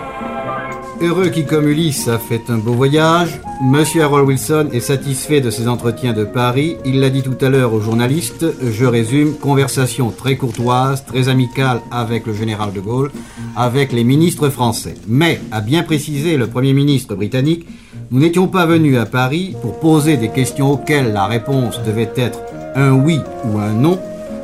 Heureux 1.00 1.28
qui 1.28 1.44
comme 1.44 1.68
Ulysse 1.68 2.08
a 2.08 2.18
fait 2.18 2.42
un 2.48 2.58
beau 2.58 2.72
voyage, 2.72 3.40
Monsieur 3.62 4.02
Harold 4.02 4.26
Wilson 4.26 4.68
est 4.72 4.80
satisfait 4.80 5.40
de 5.40 5.48
ses 5.48 5.68
entretiens 5.68 6.12
de 6.12 6.24
Paris. 6.24 6.76
Il 6.84 6.98
l'a 6.98 7.08
dit 7.08 7.22
tout 7.22 7.36
à 7.40 7.48
l'heure 7.48 7.72
aux 7.72 7.80
journalistes. 7.80 8.44
Je 8.68 8.84
résume, 8.84 9.34
conversation 9.34 10.10
très 10.10 10.36
courtoise, 10.36 11.04
très 11.04 11.28
amicale 11.28 11.82
avec 11.92 12.26
le 12.26 12.34
général 12.34 12.72
de 12.72 12.80
Gaulle, 12.80 13.12
avec 13.54 13.92
les 13.92 14.02
ministres 14.02 14.48
français. 14.48 14.94
Mais, 15.06 15.40
a 15.52 15.60
bien 15.60 15.84
précisé 15.84 16.36
le 16.36 16.48
Premier 16.48 16.72
ministre 16.72 17.14
britannique, 17.14 17.64
nous 18.10 18.18
n'étions 18.18 18.48
pas 18.48 18.66
venus 18.66 18.98
à 18.98 19.06
Paris 19.06 19.54
pour 19.62 19.78
poser 19.78 20.16
des 20.16 20.30
questions 20.30 20.72
auxquelles 20.72 21.12
la 21.12 21.26
réponse 21.26 21.80
devait 21.86 22.10
être 22.16 22.40
un 22.74 22.90
oui 22.92 23.20
ou 23.44 23.58
un 23.58 23.72
non. 23.72 24.00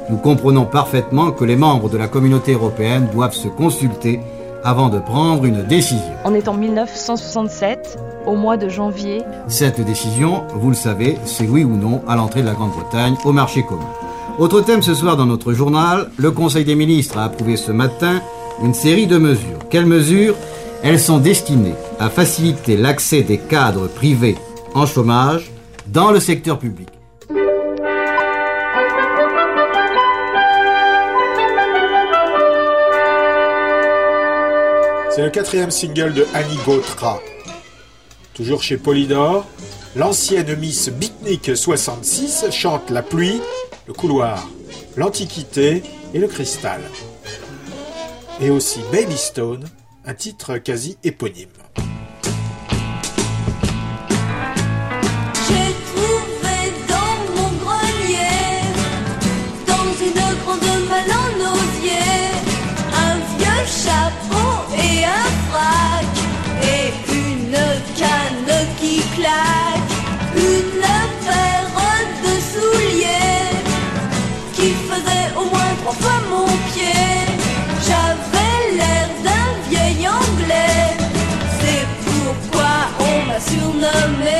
Nous 0.08 0.18
comprenons 0.18 0.66
parfaitement 0.66 1.32
que 1.32 1.44
les 1.44 1.56
membres 1.56 1.90
de 1.90 1.98
la 1.98 2.06
communauté 2.06 2.52
européenne 2.52 3.08
doivent 3.12 3.34
se 3.34 3.48
consulter 3.48 4.20
avant 4.64 4.88
de 4.88 4.98
prendre 4.98 5.44
une 5.44 5.62
décision. 5.62 6.12
On 6.24 6.34
est 6.34 6.48
en 6.48 6.54
1967, 6.54 7.98
au 8.26 8.34
mois 8.34 8.56
de 8.56 8.68
janvier. 8.68 9.22
Cette 9.46 9.80
décision, 9.80 10.44
vous 10.54 10.70
le 10.70 10.74
savez, 10.74 11.18
c'est 11.26 11.46
oui 11.46 11.62
ou 11.64 11.76
non 11.76 12.02
à 12.08 12.16
l'entrée 12.16 12.40
de 12.40 12.46
la 12.46 12.54
Grande-Bretagne 12.54 13.14
au 13.24 13.32
marché 13.32 13.62
commun. 13.62 13.88
Autre 14.38 14.62
thème 14.62 14.82
ce 14.82 14.94
soir 14.94 15.16
dans 15.16 15.26
notre 15.26 15.52
journal, 15.52 16.10
le 16.16 16.30
Conseil 16.30 16.64
des 16.64 16.74
ministres 16.74 17.18
a 17.18 17.24
approuvé 17.24 17.56
ce 17.56 17.70
matin 17.70 18.20
une 18.62 18.74
série 18.74 19.06
de 19.06 19.18
mesures. 19.18 19.58
Quelles 19.70 19.86
mesures? 19.86 20.34
Elles 20.82 21.00
sont 21.00 21.18
destinées 21.18 21.74
à 22.00 22.08
faciliter 22.08 22.76
l'accès 22.76 23.22
des 23.22 23.38
cadres 23.38 23.86
privés 23.86 24.36
en 24.74 24.86
chômage 24.86 25.52
dans 25.86 26.10
le 26.10 26.20
secteur 26.20 26.58
public. 26.58 26.88
C'est 35.14 35.22
le 35.22 35.30
quatrième 35.30 35.70
single 35.70 36.12
de 36.12 36.26
Annie 36.34 36.58
Gautra. 36.66 37.20
Toujours 38.34 38.64
chez 38.64 38.76
Polydor, 38.76 39.46
l'ancienne 39.94 40.56
Miss 40.56 40.88
Bitnik 40.88 41.56
66 41.56 42.46
chante 42.50 42.90
la 42.90 43.00
pluie, 43.00 43.40
le 43.86 43.92
couloir, 43.92 44.44
l'antiquité 44.96 45.84
et 46.14 46.18
le 46.18 46.26
cristal. 46.26 46.80
Et 48.40 48.50
aussi 48.50 48.80
Baby 48.90 49.16
Stone, 49.16 49.64
un 50.04 50.14
titre 50.14 50.58
quasi 50.58 50.98
éponyme. 51.04 51.46
M'a 83.94 84.00
surnommé. 84.00 84.33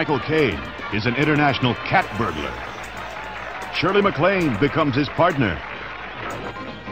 Michael 0.00 0.20
Caine 0.20 0.58
is 0.94 1.04
an 1.04 1.14
international 1.16 1.74
cat 1.74 2.06
burglar. 2.16 2.54
Shirley 3.74 4.00
MacLaine 4.00 4.58
becomes 4.58 4.96
his 4.96 5.10
partner. 5.10 5.60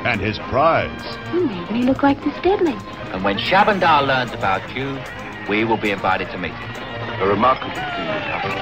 And 0.05 0.21
his 0.21 0.39
prize. 0.51 1.17
Hmm, 1.29 1.39
you 1.39 1.47
made 1.47 1.71
me 1.71 1.83
look 1.85 2.03
like 2.03 2.23
Miss 2.27 2.39
Deadly. 2.43 2.77
And 3.15 3.25
when 3.25 3.39
Shabandar 3.39 4.07
learns 4.07 4.33
about 4.33 4.61
you, 4.77 5.01
we 5.49 5.65
will 5.65 5.79
be 5.79 5.91
invited 5.91 6.31
to 6.33 6.37
meet 6.37 6.53
him. 6.53 7.23
A 7.23 7.27
remarkable 7.27 7.71
thing 7.71 7.81
has 7.81 8.25
happened. 8.25 8.59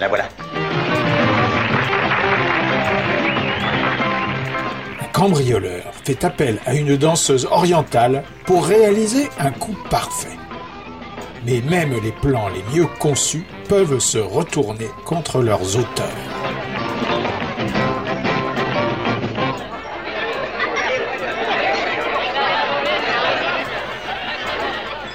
La 0.00 0.08
voilà. 0.08 0.41
Cambrioleur 5.22 5.84
fait 6.02 6.24
appel 6.24 6.58
à 6.66 6.74
une 6.74 6.96
danseuse 6.96 7.46
orientale 7.48 8.24
pour 8.44 8.66
réaliser 8.66 9.28
un 9.38 9.52
coup 9.52 9.76
parfait. 9.88 10.36
Mais 11.46 11.60
même 11.60 11.94
les 12.02 12.10
plans 12.10 12.48
les 12.48 12.64
mieux 12.76 12.88
conçus 12.98 13.44
peuvent 13.68 14.00
se 14.00 14.18
retourner 14.18 14.88
contre 15.04 15.40
leurs 15.40 15.76
auteurs. 15.76 16.08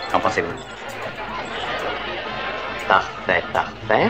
Qu'en 0.10 0.22
pensez-vous? 0.22 0.48
Parfait, 2.88 3.44
parfait. 3.52 4.10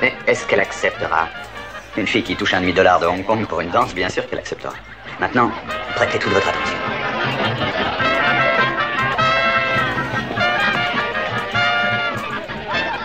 Mais 0.00 0.14
est-ce 0.26 0.46
qu'elle 0.46 0.60
acceptera? 0.60 1.28
Une 1.96 2.06
fille 2.08 2.24
qui 2.24 2.34
touche 2.34 2.54
un 2.54 2.60
demi-dollar 2.60 2.98
de 2.98 3.06
Hong 3.06 3.24
Kong 3.24 3.46
pour 3.46 3.60
une 3.60 3.70
danse, 3.70 3.94
bien 3.94 4.08
sûr 4.08 4.28
qu'elle 4.28 4.40
acceptera. 4.40 4.74
Maintenant, 5.20 5.50
prêtez 5.94 6.18
toute 6.18 6.32
votre 6.32 6.48
attention. 6.48 6.76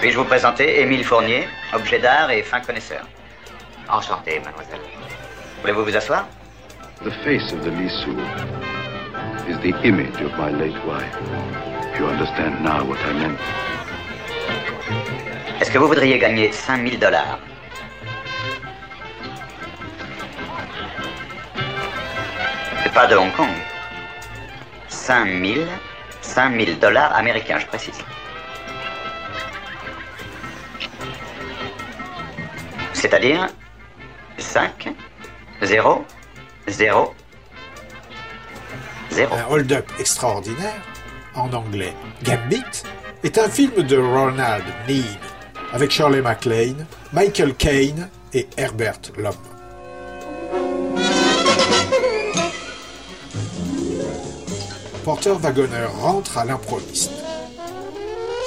Puis-je 0.01 0.17
vous 0.17 0.23
présenter 0.23 0.79
Émile 0.81 1.03
Fournier, 1.03 1.47
objet 1.73 1.99
d'art 1.99 2.31
et 2.31 2.41
fin 2.41 2.61
connaisseur? 2.61 3.05
Enchanté, 3.89 4.39
mademoiselle. 4.39 4.79
Voulez-vous 5.61 5.83
vous 5.83 5.95
asseoir? 5.95 6.25
The 7.03 7.11
face 7.23 7.53
of 7.53 7.61
the 7.63 7.69
Lisu 7.69 8.17
is 9.47 9.57
the 9.61 9.75
image 9.85 10.19
of 10.21 10.31
my 10.37 10.51
late 10.51 10.77
wife. 10.85 11.15
If 11.93 11.99
you 11.99 12.07
understand 12.07 12.63
now 12.63 12.83
what 12.83 12.97
I 13.07 13.13
meant. 13.13 13.37
Est-ce 15.61 15.69
que 15.69 15.77
vous 15.77 15.87
voudriez 15.87 16.17
gagner 16.17 16.51
5000 16.51 16.97
dollars? 16.97 17.39
Pas 22.93 23.07
de 23.07 23.15
Hong 23.15 23.31
Kong. 23.33 23.49
5000, 24.87 25.67
5000 26.21 26.79
dollars 26.79 27.15
américains, 27.15 27.59
je 27.59 27.67
précise. 27.67 27.99
C'est-à-dire 32.93 33.47
5, 34.37 34.89
0, 35.61 36.05
0, 36.67 37.13
0. 39.11 39.35
Un 39.35 39.45
hold-up 39.49 39.89
extraordinaire, 39.99 40.81
en 41.35 41.51
anglais 41.53 41.93
Gambit, 42.23 42.83
est 43.23 43.37
un 43.37 43.49
film 43.49 43.83
de 43.83 43.97
Ronald 43.97 44.65
Neame 44.87 45.03
avec 45.73 45.91
Shirley 45.91 46.21
MacLaine, 46.21 46.85
Michael 47.13 47.53
Caine 47.55 48.09
et 48.33 48.47
Herbert 48.57 48.99
Lom. 49.17 49.58
Porter 55.03 55.33
Wagoner 55.39 55.85
rentre 56.01 56.37
à 56.37 56.45
l'improviste. 56.45 57.11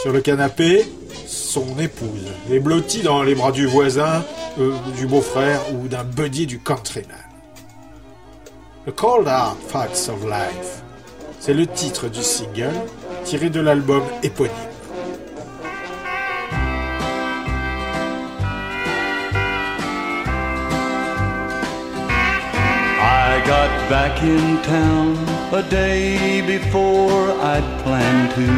Sur 0.02 0.12
le 0.12 0.20
canapé, 0.20 0.86
son 1.26 1.78
épouse 1.78 2.26
est 2.50 2.60
blottie 2.60 3.02
dans 3.02 3.22
les 3.22 3.34
bras 3.34 3.52
du 3.52 3.66
voisin, 3.66 4.24
euh, 4.58 4.72
du 4.96 5.06
beau-frère 5.06 5.60
ou 5.74 5.88
d'un 5.88 6.04
buddy 6.04 6.46
du 6.46 6.58
countryman. 6.58 7.16
The 8.86 8.94
Cold 8.94 9.28
Hard 9.28 9.58
Facts 9.68 10.08
of 10.08 10.24
Life, 10.24 10.82
c'est 11.40 11.54
le 11.54 11.66
titre 11.66 12.08
du 12.08 12.22
single 12.22 12.74
tiré 13.24 13.50
de 13.50 13.60
l'album 13.60 14.02
éponyme. 14.22 14.52
Got 23.44 23.90
back 23.90 24.22
in 24.22 24.62
town 24.62 25.31
a 25.54 25.62
day 25.64 26.40
before 26.46 27.30
I'd 27.30 27.82
planned 27.82 28.30
to. 28.36 28.48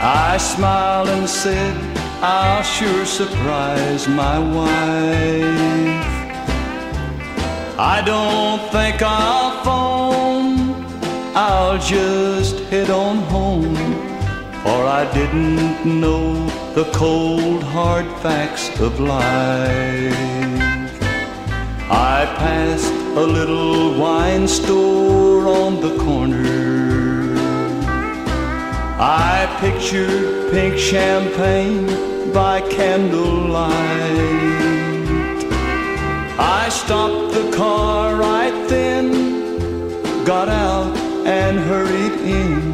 I 0.00 0.36
smiled 0.36 1.08
and 1.08 1.28
said, 1.28 1.74
I'll 2.22 2.62
sure 2.62 3.04
surprise 3.04 4.06
my 4.06 4.38
wife. 4.38 6.14
I 7.76 8.02
don't 8.06 8.60
think 8.70 9.02
I'll 9.02 9.64
phone, 9.64 10.86
I'll 11.34 11.78
just 11.78 12.60
head 12.70 12.90
on 12.90 13.16
home. 13.34 13.74
For 14.62 14.86
I 14.86 15.10
didn't 15.12 16.00
know 16.00 16.46
the 16.74 16.84
cold 16.94 17.64
hard 17.64 18.06
facts 18.22 18.68
of 18.80 19.00
life. 19.00 20.14
I 21.90 22.26
passed 22.38 23.03
a 23.16 23.24
little 23.24 23.96
wine 23.96 24.48
store 24.48 25.46
on 25.46 25.80
the 25.80 25.96
corner. 25.98 27.34
I 28.98 29.46
pictured 29.60 30.50
pink 30.50 30.76
champagne 30.76 31.86
by 32.32 32.60
candlelight. 32.62 33.70
I 36.40 36.68
stopped 36.70 37.34
the 37.34 37.52
car 37.56 38.16
right 38.16 38.68
then, 38.68 40.24
got 40.24 40.48
out 40.48 40.96
and 41.24 41.60
hurried 41.60 42.18
in. 42.20 42.72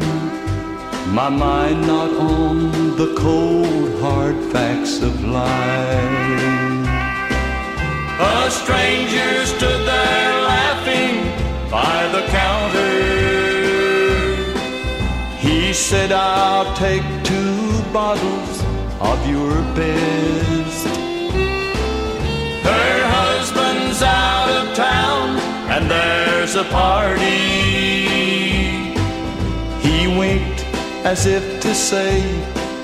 My 1.13 1.29
mind 1.29 1.85
not 1.85 2.09
on 2.15 2.95
the 2.97 3.13
cold 3.15 4.01
hard 4.01 4.37
facts 4.51 5.03
of 5.03 5.23
life. 5.23 6.41
A 8.19 8.49
stranger 8.49 9.45
stood 9.45 9.85
there 9.85 10.30
by 11.71 12.05
the 12.11 12.23
counter. 12.27 12.91
He 15.37 15.71
said, 15.71 16.11
I'll 16.11 16.75
take 16.75 17.01
two 17.23 17.81
bottles 17.93 18.61
of 18.99 19.17
your 19.29 19.55
best. 19.79 20.87
Her 22.67 22.97
husband's 23.17 24.01
out 24.03 24.49
of 24.59 24.75
town 24.75 25.39
and 25.71 25.89
there's 25.89 26.55
a 26.55 26.65
party. 26.65 27.39
He 29.79 30.07
winked 30.19 30.65
as 31.05 31.25
if 31.25 31.61
to 31.61 31.73
say, 31.73 32.19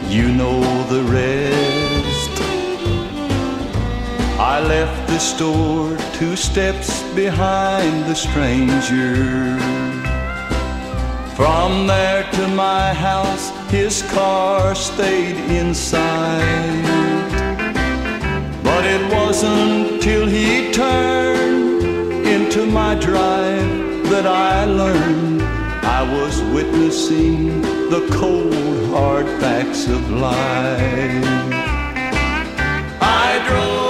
You 0.07 0.31
know 0.31 0.61
the 0.83 1.03
rest. 1.11 1.96
I 4.49 4.61
left 4.61 5.09
the 5.09 5.19
store 5.19 5.97
two 6.13 6.37
steps 6.37 7.03
behind 7.13 8.05
the 8.05 8.15
stranger. 8.15 9.59
From 11.35 11.85
there 11.85 12.23
to 12.31 12.47
my 12.47 12.93
house, 12.93 13.51
his 13.69 14.03
car 14.03 14.73
stayed 14.73 15.35
inside. 15.51 16.85
But 18.63 18.85
it 18.85 19.03
wasn't 19.11 20.01
till 20.01 20.25
he 20.25 20.71
turned 20.71 21.83
into 22.25 22.65
my 22.67 22.95
drive 22.95 24.09
that 24.11 24.25
I 24.25 24.63
learned 24.63 25.41
I 25.83 26.01
was 26.03 26.41
witnessing 26.55 27.61
the 27.89 28.07
cold 28.13 28.89
hard 28.95 29.27
facts 29.41 29.87
of 29.87 30.09
life. 30.09 31.25
I 33.01 33.45
drove 33.49 33.86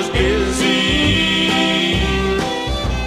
was 0.00 0.08
dizzy. 0.10 1.50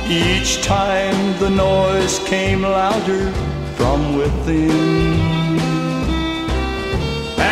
Each 0.08 0.62
time 0.64 1.40
the 1.40 1.50
noise 1.50 2.20
came 2.20 2.62
louder 2.62 3.32
from 3.78 4.00
within. 4.18 5.18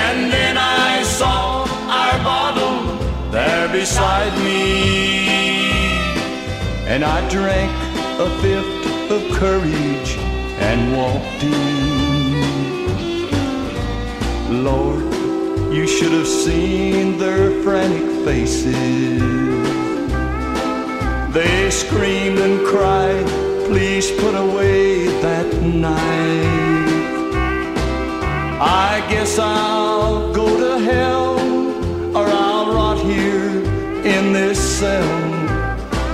And 0.03 0.31
then 0.31 0.57
I 0.57 1.01
saw 1.03 1.65
our 1.99 2.17
bottle 2.23 2.79
there 3.31 3.67
beside 3.69 4.33
me. 4.47 4.61
And 6.91 7.03
I 7.03 7.17
drank 7.29 7.71
a 8.25 8.29
fifth 8.43 9.11
of 9.15 9.21
courage 9.39 10.11
and 10.69 10.79
walked 10.95 11.43
in. 11.43 11.70
Should 16.01 16.13
have 16.13 16.27
seen 16.27 17.19
their 17.19 17.51
frantic 17.61 18.25
faces. 18.25 19.21
They 21.31 21.69
screamed 21.69 22.39
and 22.39 22.65
cried, 22.65 23.27
please 23.67 24.09
put 24.09 24.33
away 24.33 25.05
that 25.21 25.45
knife. 25.61 25.93
I 28.59 29.05
guess 29.11 29.37
I'll 29.37 30.33
go 30.33 30.47
to 30.63 30.83
hell 30.83 31.37
or 32.17 32.25
I'll 32.25 32.73
rot 32.73 32.97
here 33.05 33.61
in 34.03 34.33
this 34.33 34.59
cell. 34.79 35.21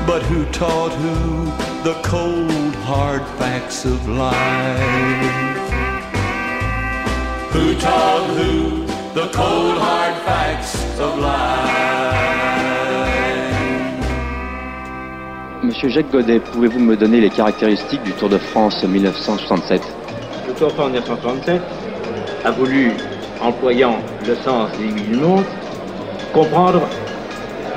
But 0.06 0.22
who 0.24 0.44
taught 0.52 0.92
who 0.92 1.46
the 1.90 1.98
cold 2.04 2.76
hard 2.84 3.26
facts 3.40 3.86
of 3.86 4.06
life? 4.10 4.36
Who 7.54 7.80
taught 7.80 8.30
who 8.36 8.87
the 9.18 9.28
cold 9.34 9.80
hard 9.80 10.16
facts 10.28 10.76
of 11.00 11.18
life? 11.18 11.74
Monsieur 15.64 15.90
Jacques 15.90 16.12
Godet, 16.12 16.40
pouvez-vous 16.40 16.80
me 16.80 16.96
donner 16.96 17.20
les 17.20 17.32
caractéristiques 17.32 18.04
du 18.04 18.12
Tour 18.12 18.30
de 18.30 18.38
France 18.38 18.84
1967 18.84 19.82
Le 20.48 20.54
Tour 20.54 20.68
de 20.68 20.74
France 20.74 20.92
1967 20.92 21.62
a 22.46 22.52
voulu, 22.52 22.92
employant 23.42 23.96
le 24.28 24.36
sens 24.36 24.70
des 24.78 24.86
huit 24.86 25.18
montres, 25.20 25.50
comprendre 26.32 26.82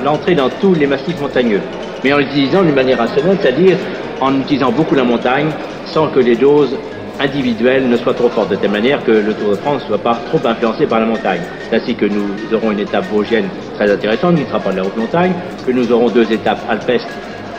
l'entrée 0.03 0.35
dans 0.35 0.49
tous 0.61 0.75
les 0.75 0.85
massifs 0.85 1.19
montagneux, 1.19 1.61
mais 2.03 2.13
en 2.13 2.17
l'utilisant 2.17 2.61
d'une 2.61 2.75
manière 2.75 2.99
rationnelle, 2.99 3.39
c'est-à-dire 3.41 3.77
en 4.19 4.39
utilisant 4.39 4.71
beaucoup 4.71 4.93
la 4.93 5.03
montagne 5.03 5.49
sans 5.87 6.07
que 6.09 6.19
les 6.19 6.35
doses 6.35 6.77
individuelles 7.21 7.87
ne 7.87 7.97
soient 7.97 8.13
trop 8.13 8.29
fortes, 8.29 8.49
de 8.49 8.55
telle 8.55 8.71
manière 8.71 9.03
que 9.03 9.11
le 9.11 9.33
Tour 9.33 9.51
de 9.51 9.55
France 9.55 9.83
ne 9.83 9.87
soit 9.87 9.97
pas 9.97 10.19
trop 10.27 10.39
influencé 10.45 10.87
par 10.87 10.99
la 10.99 11.05
montagne. 11.05 11.41
Ainsi 11.71 11.95
que 11.95 12.05
nous 12.05 12.27
aurons 12.53 12.71
une 12.71 12.79
étape 12.79 13.05
vosgienne 13.11 13.47
très 13.75 13.91
intéressante, 13.91 14.35
qui 14.35 14.41
ne 14.41 14.47
sera 14.47 14.59
pas 14.59 14.71
de 14.71 14.77
la 14.77 14.83
haute 14.83 14.97
montagne, 14.97 15.33
que 15.65 15.71
nous 15.71 15.91
aurons 15.91 16.09
deux 16.09 16.31
étapes 16.31 16.59
alpesques 16.69 17.07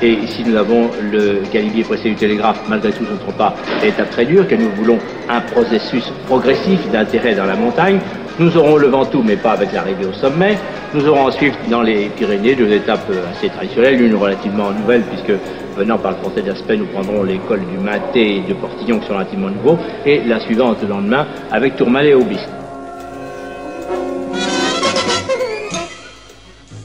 et 0.03 0.15
ici, 0.15 0.43
nous 0.45 0.57
avons 0.57 0.91
le 1.13 1.43
galibier 1.53 1.85
pressé 1.85 2.09
du 2.09 2.17
télégraphe, 2.17 2.61
malgré 2.69 2.91
tout, 2.91 3.05
ce 3.05 3.13
ne 3.13 3.19
sera 3.19 3.33
pas 3.39 3.55
l'étape 3.85 4.11
très 4.11 4.25
dure, 4.25 4.49
que 4.49 4.57
nous 4.57 4.69
voulons 4.71 4.99
un 5.29 5.41
processus 5.41 6.13
progressif 6.27 6.91
d'intérêt 6.91 7.37
dans 7.37 7.45
la 7.45 7.55
montagne. 7.55 8.01
Nous 8.43 8.57
aurons 8.57 8.77
le 8.77 8.89
Ventoux, 8.89 9.23
mais 9.23 9.37
pas 9.37 9.53
avec 9.53 9.73
l'arrivée 9.73 10.05
au 10.05 10.13
sommet. 10.13 10.59
Nous 10.95 11.07
aurons 11.07 11.27
ensuite, 11.27 11.55
dans 11.71 11.83
les 11.83 12.09
Pyrénées, 12.09 12.57
deux 12.57 12.73
étapes 12.73 13.09
assez 13.31 13.49
traditionnelles, 13.49 13.99
l'une 13.99 14.17
relativement 14.17 14.73
nouvelle, 14.73 15.03
puisque 15.03 15.39
venant 15.77 15.97
par 15.97 16.11
le 16.11 16.17
français 16.17 16.43
d'Aspect, 16.43 16.77
nous 16.77 16.87
prendrons 16.87 17.23
l'école 17.23 17.61
du 17.61 17.79
Maté 17.79 18.39
et 18.39 18.41
de 18.41 18.55
Portillon, 18.55 18.99
qui 18.99 19.07
sont 19.07 19.15
relativement 19.15 19.49
nouveaux, 19.49 19.79
et 20.05 20.23
la 20.25 20.41
suivante 20.41 20.79
le 20.83 20.89
lendemain, 20.89 21.29
avec 21.53 21.77
Tourmalet 21.77 22.11
et 22.11 22.15
Aubisque. 22.15 22.49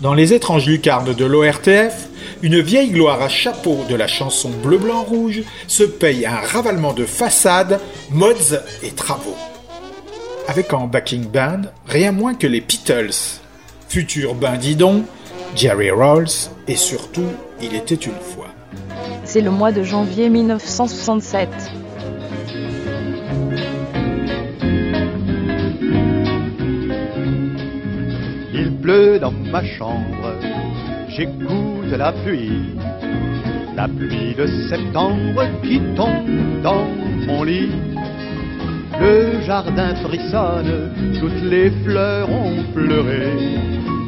Dans 0.02 0.14
les 0.14 0.36
étranges 0.36 0.68
lucarnes 0.68 1.16
de 1.16 1.26
l'ORTF, 1.26 2.10
une 2.44 2.62
vieille 2.62 2.92
gloire 2.92 3.20
à 3.24 3.30
chapeau 3.30 3.84
de 3.90 3.96
la 3.96 4.06
chanson 4.06 4.52
bleu-blanc-rouge 4.64 5.42
se 5.66 5.84
paye 5.84 6.28
un 6.28 6.36
ravalement 6.36 6.94
de 6.94 7.06
façades, 7.06 7.80
mods 8.12 8.54
et 8.84 8.92
travaux. 8.92 9.36
Avec 10.48 10.74
en 10.74 10.88
backing 10.88 11.26
band 11.26 11.64
rien 11.86 12.14
moins 12.14 12.34
que 12.34 12.48
les 12.48 12.62
Beatles, 12.62 13.42
futur 13.90 14.34
Bindidon, 14.34 15.04
Jerry 15.56 15.92
Rolls 15.92 16.50
et 16.68 16.76
surtout 16.76 17.28
Il 17.62 17.76
était 17.76 17.96
une 17.96 18.14
fois. 18.14 18.48
C'est 19.26 19.42
le 19.42 19.52
mois 19.52 19.74
de 19.74 19.84
janvier 19.84 20.30
1967. 20.30 21.50
Il 28.54 28.78
pleut 28.82 29.20
dans 29.20 29.32
ma 29.32 29.66
chambre, 29.66 30.34
j'écoute 31.10 31.92
la 31.92 32.14
pluie, 32.14 32.78
la 33.76 33.90
pluie 33.90 34.34
de 34.34 34.48
septembre 34.70 35.44
qui 35.62 35.82
tombe 35.96 36.62
dans 36.62 36.86
mon 37.28 37.44
lit. 37.44 37.97
Le 39.00 39.42
jardin 39.46 39.96
frissonne, 39.96 40.92
toutes 41.20 41.44
les 41.44 41.70
fleurs 41.84 42.30
ont 42.30 42.64
pleuré 42.74 43.34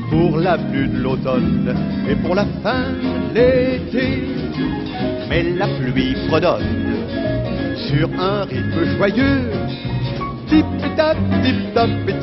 pour 0.09 0.37
la 0.37 0.57
pluie 0.57 0.89
de 0.89 0.97
l'automne 0.97 1.75
et 2.09 2.15
pour 2.15 2.33
la 2.33 2.45
fin 2.63 2.85
de 3.31 3.35
l'été. 3.35 4.23
Mais 5.29 5.43
la 5.43 5.67
pluie 5.67 6.15
fredonne 6.27 6.89
sur 7.87 8.09
un 8.19 8.43
rythme 8.43 8.97
joyeux. 8.97 9.51
Tip 10.47 10.65
tap, 10.95 11.17
tip 11.43 11.73
tap, 11.75 11.89
tip 12.07 12.19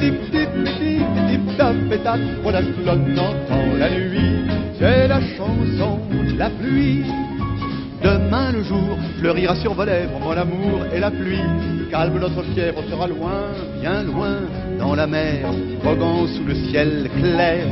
tip 0.00 0.14
tip 0.30 0.48
tip 0.64 1.02
tip 1.28 1.56
tap 1.56 2.02
tap. 2.02 2.18
Voilà 2.42 2.62
que 2.62 2.84
l'on 2.84 3.12
entend 3.16 3.76
la 3.78 3.90
nuit. 3.90 4.42
C'est 4.78 5.06
la 5.06 5.20
chanson 5.36 6.00
de 6.10 6.36
la 6.36 6.50
pluie. 6.50 7.04
Demain 8.02 8.52
le 8.52 8.62
jour 8.62 8.98
fleurira 9.18 9.54
sur 9.56 9.74
vos 9.74 9.84
lèvres, 9.84 10.18
mon 10.20 10.30
amour 10.30 10.84
et 10.92 11.00
la 11.00 11.10
pluie. 11.10 11.77
Calme 11.90 12.18
notre 12.18 12.42
fièvre 12.52 12.82
sera 12.90 13.06
loin, 13.06 13.44
bien 13.80 14.02
loin, 14.02 14.36
dans 14.78 14.94
la 14.94 15.06
mer, 15.06 15.50
voguant 15.82 16.26
sous 16.26 16.44
le 16.44 16.54
ciel 16.54 17.08
clair. 17.18 17.66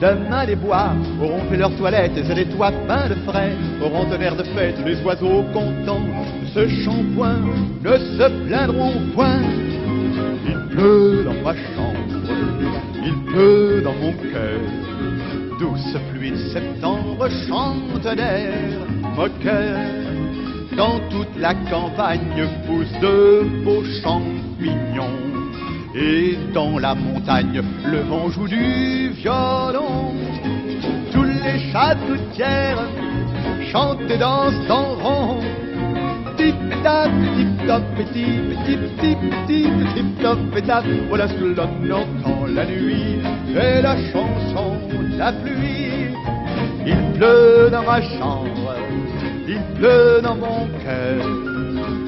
Demain 0.00 0.46
les 0.46 0.54
bois 0.56 0.92
auront 1.20 1.40
fait 1.50 1.56
leur 1.56 1.74
toilette 1.76 2.16
et 2.16 2.34
les 2.34 2.46
toits 2.46 2.72
peints 2.86 3.08
de 3.08 3.14
frais 3.26 3.52
auront 3.82 4.10
air 4.12 4.36
de 4.36 4.44
fête. 4.44 4.76
Les 4.86 5.02
oiseaux 5.02 5.42
contents 5.52 6.00
de 6.00 6.46
ce 6.54 6.68
shampoing 6.68 7.40
ne 7.82 7.96
se 7.96 8.46
plaindront 8.46 8.94
point. 9.14 9.42
Il 10.46 10.76
pleut 10.76 11.24
dans 11.24 11.42
ma 11.42 11.54
chambre, 11.54 11.98
il 13.04 13.32
pleut 13.32 13.82
dans 13.82 13.94
mon 13.94 14.12
cœur. 14.12 14.60
Douce 15.58 15.96
pluie 16.12 16.30
de 16.30 16.36
septembre 16.36 17.28
chante 17.48 18.02
d'air 18.16 18.54
moqueur. 19.16 20.09
Dans 20.80 20.98
toute 21.10 21.36
la 21.36 21.52
campagne 21.52 22.48
poussent 22.66 23.00
de 23.02 23.44
beaux 23.62 23.84
champignons. 24.02 25.20
Et 25.94 26.38
dans 26.54 26.78
la 26.78 26.94
montagne, 26.94 27.60
le 27.84 27.98
vent 27.98 28.30
joue 28.30 28.48
du 28.48 29.10
violon. 29.10 30.14
Tous 31.12 31.22
les 31.22 31.70
chats 31.70 31.96
toutières 32.06 32.82
chantent 33.70 34.10
et 34.10 34.16
dansent 34.16 34.70
en 34.70 34.94
rond. 34.94 35.40
Tip 36.38 36.56
tap, 36.82 37.10
tip 37.36 37.66
top, 37.66 37.82
tip 38.14 38.64
tip 38.64 38.80
tip 39.00 39.18
tip 39.46 39.94
tip 39.94 40.22
top 40.22 40.38
et 40.56 40.62
tap. 40.62 40.84
Voilà 41.10 41.28
ce 41.28 41.34
que 41.34 41.44
l'on 41.44 41.94
entend 41.94 42.46
la 42.46 42.64
nuit. 42.64 43.18
C'est 43.52 43.82
la 43.82 43.96
chanson 44.10 44.78
de 44.88 45.18
la 45.18 45.30
pluie. 45.30 46.16
Il 46.86 47.18
pleut 47.18 47.68
dans 47.70 47.82
ma 47.82 48.00
chambre, 48.00 48.74
il 49.50 49.60
pleut 49.74 50.20
dans 50.22 50.36
mon 50.36 50.68
cœur. 50.84 51.24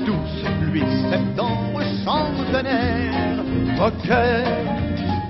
Douce 0.06 0.44
pluie 0.60 0.82
de 0.82 1.10
septembre 1.10 1.82
centenaire, 2.04 3.42
moqueur. 3.76 4.46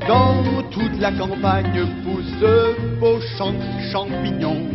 Dans 0.07 0.63
toute 0.71 0.99
la 1.01 1.13
campagne 1.13 1.87
poussent 2.03 2.39
de 2.41 2.99
beaux 3.01 3.21
champs 3.37 3.53
de 3.53 3.91
champignons. 3.93 4.67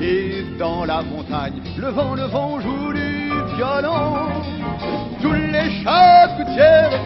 Et 0.00 0.44
dans 0.58 0.84
la 0.84 1.02
montagne, 1.02 1.60
le 1.76 1.88
vent, 1.88 2.14
le 2.14 2.24
vent 2.24 2.60
joue 2.60 2.92
du 2.92 3.32
violon. 3.56 4.28
Tous 5.20 5.32
les 5.32 5.82
chats 5.82 6.28
coutières 6.36 7.00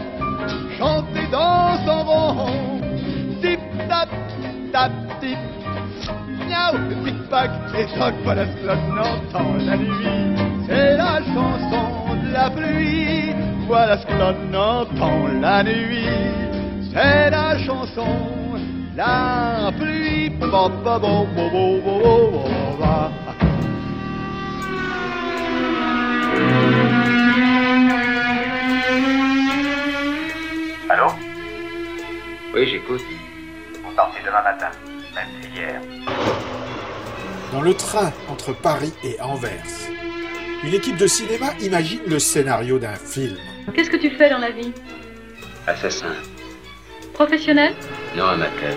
chantent 0.78 1.16
et 1.16 1.30
dansent 1.30 1.88
en 1.88 2.02
rond. 2.04 2.80
Tip 3.40 3.60
tap, 3.88 4.08
tap 4.72 4.92
tip, 5.20 5.38
miaou, 6.48 7.03
tac, 7.34 7.50
et 7.76 7.86
toc, 7.98 8.14
voilà 8.22 8.46
ce 8.46 8.52
que 8.52 8.66
l'on 8.66 8.98
entend 8.98 9.54
la 9.58 9.76
nuit. 9.76 10.36
C'est 10.66 10.96
la 10.96 11.18
chanson 11.34 12.14
de 12.22 12.32
la 12.32 12.48
pluie, 12.48 13.34
voilà 13.66 13.98
ce 13.98 14.06
que 14.06 14.12
l'on 14.12 14.54
entend 14.54 15.26
la 15.40 15.64
nuit. 15.64 16.06
C'est 16.92 17.30
la 17.30 17.58
chanson 17.58 18.06
de 18.92 18.96
la 18.96 19.72
pluie. 19.76 20.30
Ba, 20.30 20.68
ba, 20.84 20.98
bo, 21.00 21.26
bo, 21.34 21.50
bo, 21.50 21.80
bo, 21.82 21.98
bo, 22.04 22.30
bo, 22.30 22.76
ba. 22.78 23.10
Allô? 30.88 31.08
Oui, 32.54 32.66
j'écoute. 32.68 33.02
Vous 33.82 33.94
partez 33.96 34.20
demain 34.24 34.42
matin, 34.42 34.70
même 35.16 35.26
si 35.42 35.48
hier. 35.50 35.93
Dans 37.54 37.62
le 37.62 37.72
train 37.72 38.12
entre 38.28 38.52
Paris 38.52 38.92
et 39.04 39.16
Anvers, 39.20 39.62
une 40.64 40.74
équipe 40.74 40.96
de 40.96 41.06
cinéma 41.06 41.52
imagine 41.60 42.00
le 42.04 42.18
scénario 42.18 42.80
d'un 42.80 42.96
film. 42.96 43.36
Qu'est-ce 43.72 43.90
que 43.90 43.96
tu 43.96 44.10
fais 44.10 44.28
dans 44.28 44.38
la 44.38 44.50
vie? 44.50 44.72
Assassin. 45.68 46.16
Professionnel? 47.12 47.72
Non, 48.16 48.24
amateur. 48.24 48.74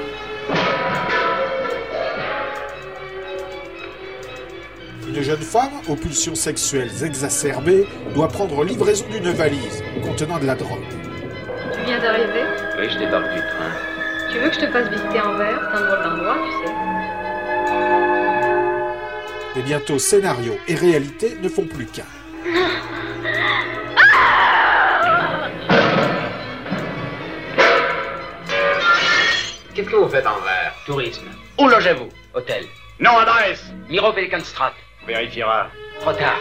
Une 5.10 5.24
jeune 5.24 5.42
femme, 5.42 5.72
aux 5.90 5.96
pulsions 5.96 6.36
sexuelles 6.36 7.04
exacerbées, 7.04 7.88
doit 8.14 8.28
prendre 8.28 8.64
livraison 8.64 9.08
d'une 9.10 9.32
valise 9.32 9.84
contenant 10.04 10.38
de 10.38 10.46
la 10.46 10.54
drogue. 10.54 10.86
Tu 11.74 11.84
viens 11.84 12.00
d'arriver? 12.00 12.44
Oui, 12.78 12.88
je 12.94 13.00
débarque 13.00 13.34
du 13.34 13.40
train. 13.40 13.72
Tu 14.32 14.38
veux 14.38 14.50
que 14.50 14.54
je 14.56 14.60
te 14.60 14.72
fasse 14.72 14.88
visiter 14.90 15.20
Anvers 15.20 15.68
C'est 15.72 15.82
un 15.82 15.86
drôle 15.88 16.04
d'endroit, 16.04 16.38
tu 16.46 16.68
sais. 16.68 16.97
Mais 19.58 19.64
bientôt, 19.64 19.98
scénario 19.98 20.56
et 20.68 20.76
réalité 20.76 21.36
ne 21.42 21.50
font 21.50 21.66
plus 21.66 21.88
qu'un. 21.88 22.04
Qu'est-ce 29.74 29.90
que 29.90 29.96
vous 29.96 30.10
faites 30.10 30.28
en 30.28 30.40
verre 30.42 30.76
Tourisme. 30.86 31.26
Où 31.60 31.68
logez-vous? 31.68 32.08
Hôtel. 32.36 32.66
Non 33.00 33.18
adresse 33.18 33.64
Miro 33.90 34.14
Pelikanstrat. 34.14 34.74
Vérifiera. 35.08 35.72
Trop 36.02 36.14
tard. 36.14 36.38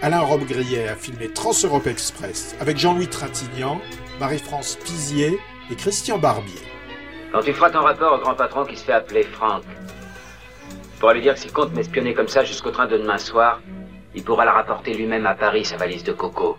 Alain 0.00 0.20
Robbe-Grillet 0.20 0.88
a 0.88 0.96
filmé 0.96 1.28
Trans-Europe 1.28 1.86
Express 1.86 2.56
avec 2.60 2.78
Jean-Louis 2.78 3.08
Trintignant, 3.08 3.78
Marie-France 4.18 4.78
Pizier 4.82 5.38
et 5.70 5.74
Christian 5.74 6.16
Barbier. 6.16 6.62
Quand 7.30 7.42
tu 7.42 7.52
feras 7.52 7.68
ton 7.68 7.82
rapport 7.82 8.14
au 8.14 8.18
grand 8.22 8.34
patron 8.34 8.64
qui 8.64 8.76
se 8.76 8.84
fait 8.84 8.92
appeler 8.92 9.24
Franck, 9.24 9.64
tu 10.94 11.00
pourras 11.00 11.14
lui 11.14 11.22
dire 11.22 11.34
que 11.34 11.40
s'il 11.40 11.52
compte 11.52 11.72
m'espionner 11.74 12.14
comme 12.14 12.28
ça 12.28 12.44
jusqu'au 12.44 12.70
train 12.70 12.86
de 12.86 12.96
demain 12.96 13.18
soir, 13.18 13.60
il 14.14 14.22
pourra 14.22 14.44
la 14.44 14.52
rapporter 14.52 14.94
lui-même 14.94 15.26
à 15.26 15.34
Paris, 15.34 15.64
sa 15.64 15.76
valise 15.76 16.04
de 16.04 16.12
coco. 16.12 16.56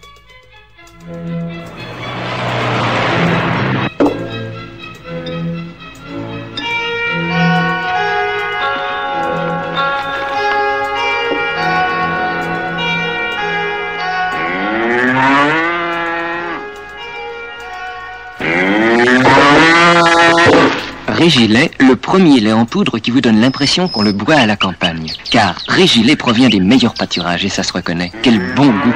Régilet, 21.25 21.71
le 21.79 21.95
premier 21.95 22.39
lait 22.39 22.53
en 22.53 22.67
poudre 22.67 22.99
qui 22.99 23.09
vous 23.09 23.19
donne 23.19 23.41
l'impression 23.41 23.87
qu'on 23.87 24.03
le 24.03 24.11
boit 24.11 24.35
à 24.35 24.45
la 24.45 24.55
campagne. 24.55 25.11
Car 25.31 25.59
Régilet 25.67 26.15
provient 26.15 26.49
des 26.49 26.59
meilleurs 26.59 26.93
pâturages 26.93 27.43
et 27.43 27.49
ça 27.49 27.63
se 27.63 27.73
reconnaît. 27.73 28.11
Quel 28.21 28.53
bon 28.53 28.67
goût 28.67 28.93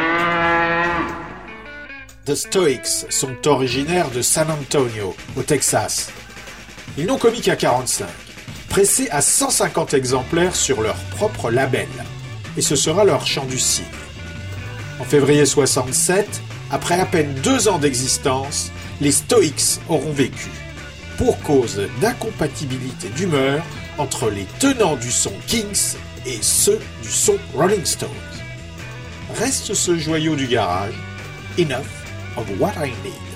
The 2.25 2.35
Stoics 2.35 3.07
sont 3.09 3.47
originaires 3.47 4.11
de 4.11 4.21
San 4.21 4.51
Antonio, 4.51 5.15
au 5.37 5.41
Texas. 5.41 6.11
Ils 6.99 7.07
n'ont 7.07 7.17
commis 7.17 7.41
qu'à 7.41 7.55
45, 7.55 8.05
pressés 8.69 9.09
à 9.09 9.21
150 9.21 9.95
exemplaires 9.95 10.55
sur 10.55 10.83
leur 10.83 10.97
propre 11.15 11.49
label. 11.49 11.87
Et 12.55 12.61
ce 12.61 12.75
sera 12.75 13.05
leur 13.05 13.25
chant 13.25 13.45
du 13.45 13.57
cygne. 13.57 13.85
En 14.99 15.03
février 15.03 15.47
67, 15.47 16.43
après 16.69 16.99
à 16.99 17.07
peine 17.07 17.33
deux 17.43 17.67
ans 17.67 17.79
d'existence, 17.79 18.71
les 19.01 19.11
Stoics 19.11 19.79
auront 19.89 20.13
vécu 20.13 20.49
pour 21.19 21.37
cause 21.41 21.81
d'incompatibilité 21.99 23.09
d'humeur 23.09 23.61
entre 23.97 24.29
les 24.29 24.45
tenants 24.57 24.95
du 24.95 25.11
son 25.11 25.33
Kings 25.47 25.97
et 26.25 26.37
ceux 26.41 26.79
du 27.03 27.09
son 27.09 27.35
Rolling 27.53 27.83
Stones. 27.83 28.09
Reste 29.35 29.73
ce 29.73 29.97
joyau 29.97 30.37
du 30.37 30.47
garage, 30.47 30.93
Enough 31.59 31.83
of 32.37 32.45
What 32.57 32.71
I 32.77 32.93
Need. 33.03 33.29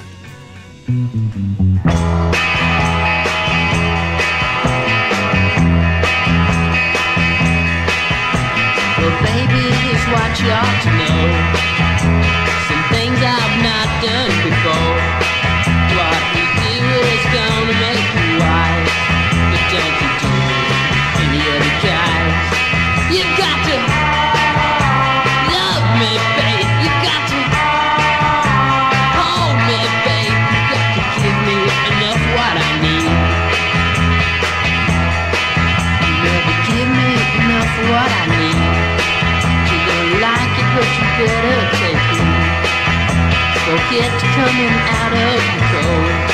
coming 44.35 44.73
out 44.89 45.13
of 45.13 45.37
the 45.45 45.61
cold. 45.69 46.33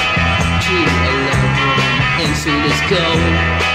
to 0.63 0.75
a 0.75 1.11
love 1.27 1.51
when 1.59 2.23
insulin 2.23 2.63
is 2.71 2.81
going. 2.89 3.68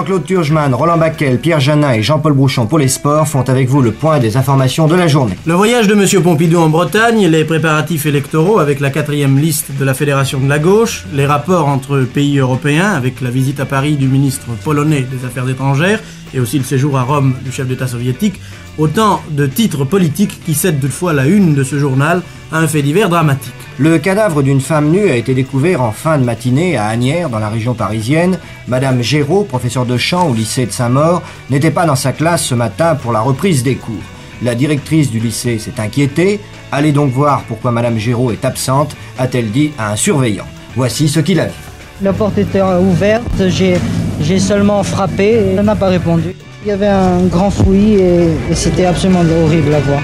Jean-Claude 0.00 0.24
Turgeman, 0.24 0.72
Roland 0.72 0.96
Bacquel, 0.96 1.38
Pierre 1.38 1.60
Janin 1.60 1.92
et 1.92 2.02
Jean-Paul 2.02 2.32
Brouchon 2.32 2.64
pour 2.64 2.78
les 2.78 2.88
sports 2.88 3.28
font 3.28 3.42
avec 3.42 3.68
vous 3.68 3.82
le 3.82 3.92
point 3.92 4.18
des 4.18 4.38
informations 4.38 4.86
de 4.86 4.94
la 4.94 5.06
journée. 5.08 5.36
Le 5.44 5.52
voyage 5.52 5.88
de 5.88 5.92
M. 5.92 6.22
Pompidou 6.22 6.56
en 6.56 6.70
Bretagne, 6.70 7.26
les 7.26 7.44
préparatifs 7.44 8.06
électoraux 8.06 8.60
avec 8.60 8.80
la 8.80 8.88
quatrième 8.88 9.38
liste 9.38 9.66
de 9.78 9.84
la 9.84 9.92
Fédération 9.92 10.40
de 10.40 10.48
la 10.48 10.58
gauche, 10.58 11.04
les 11.12 11.26
rapports 11.26 11.68
entre 11.68 12.00
pays 12.00 12.38
européens 12.38 12.92
avec 12.92 13.20
la 13.20 13.28
visite 13.28 13.60
à 13.60 13.66
Paris 13.66 13.96
du 13.96 14.08
ministre 14.08 14.46
polonais 14.64 15.02
des 15.02 15.26
Affaires 15.26 15.50
étrangères 15.50 16.00
et 16.34 16.40
aussi 16.40 16.58
le 16.58 16.64
séjour 16.64 16.98
à 16.98 17.02
Rome 17.02 17.34
du 17.44 17.52
chef 17.52 17.66
d'État 17.66 17.86
soviétique, 17.86 18.40
autant 18.78 19.22
de 19.30 19.46
titres 19.46 19.84
politiques 19.84 20.40
qui 20.44 20.54
cèdent 20.54 20.80
toutefois 20.80 21.12
la 21.12 21.26
une 21.26 21.54
de 21.54 21.64
ce 21.64 21.78
journal 21.78 22.22
à 22.52 22.58
un 22.58 22.68
fait 22.68 22.82
divers 22.82 23.08
dramatique. 23.08 23.52
Le 23.78 23.98
cadavre 23.98 24.42
d'une 24.42 24.60
femme 24.60 24.90
nue 24.90 25.08
a 25.08 25.16
été 25.16 25.34
découvert 25.34 25.82
en 25.82 25.92
fin 25.92 26.18
de 26.18 26.24
matinée 26.24 26.76
à 26.76 26.86
Agnières, 26.86 27.30
dans 27.30 27.38
la 27.38 27.48
région 27.48 27.74
parisienne. 27.74 28.38
Madame 28.68 29.02
Géraud, 29.02 29.44
professeure 29.44 29.86
de 29.86 29.96
chant 29.96 30.28
au 30.28 30.34
lycée 30.34 30.66
de 30.66 30.70
Saint-Maur, 30.70 31.22
n'était 31.48 31.70
pas 31.70 31.86
dans 31.86 31.96
sa 31.96 32.12
classe 32.12 32.44
ce 32.44 32.54
matin 32.54 32.94
pour 32.94 33.12
la 33.12 33.20
reprise 33.20 33.62
des 33.62 33.76
cours. 33.76 33.94
La 34.42 34.54
directrice 34.54 35.10
du 35.10 35.18
lycée 35.18 35.58
s'est 35.58 35.78
inquiétée. 35.80 36.40
Allez 36.72 36.92
donc 36.92 37.12
voir 37.12 37.42
pourquoi 37.48 37.70
Madame 37.70 37.98
Géraud 37.98 38.32
est 38.32 38.44
absente, 38.44 38.96
a-t-elle 39.18 39.50
dit 39.50 39.72
à 39.78 39.92
un 39.92 39.96
surveillant. 39.96 40.46
Voici 40.76 41.08
ce 41.08 41.20
qu'il 41.20 41.40
a 41.40 41.46
dit. 41.46 41.54
La 42.02 42.12
porte 42.12 42.38
était 42.38 42.62
ouverte, 42.62 43.48
j'ai, 43.48 43.76
j'ai 44.20 44.38
seulement 44.38 44.82
frappé 44.82 45.24
et 45.24 45.54
elle 45.56 45.64
n'a 45.64 45.76
pas 45.76 45.88
répondu. 45.88 46.34
Il 46.62 46.68
y 46.68 46.70
avait 46.70 46.86
un 46.86 47.24
grand 47.24 47.50
fouillis 47.50 47.94
et, 47.94 48.54
c'était 48.54 48.84
absolument 48.84 49.24
horrible 49.44 49.74
à 49.74 49.80
voir. 49.80 50.02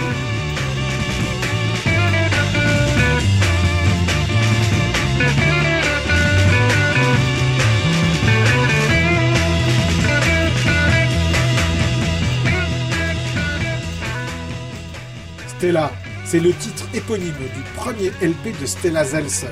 Stella, 15.59 15.91
c'est 16.25 16.41
le 16.41 16.53
titre 16.53 16.87
éponyme 16.95 17.33
du 17.33 17.63
premier 17.77 18.11
LP 18.21 18.61
de 18.61 18.67
Stella 18.67 19.05
Zelser. 19.05 19.47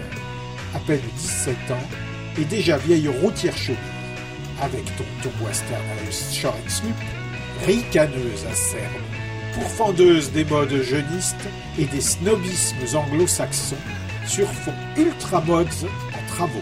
À 0.75 0.79
peine 0.81 1.01
17 1.17 1.55
ans 1.71 1.75
et 2.41 2.45
déjà 2.45 2.77
vieille 2.79 3.09
routière 3.09 3.57
chaude. 3.57 3.77
Avec 4.61 4.85
Tonton 4.97 5.45
Western 5.45 5.83
Short 6.33 6.57
Sloop, 6.69 6.95
ricaneuse 7.67 8.47
acerbe, 8.51 9.03
pourfendeuse 9.55 10.31
des 10.33 10.45
modes 10.45 10.83
jeunistes 10.83 11.49
et 11.79 11.85
des 11.85 12.01
snobismes 12.01 12.97
anglo-saxons 12.97 13.77
sur 14.27 14.49
fond 14.49 14.73
ultra-modes 14.97 15.67
à 16.15 16.31
travaux. 16.31 16.53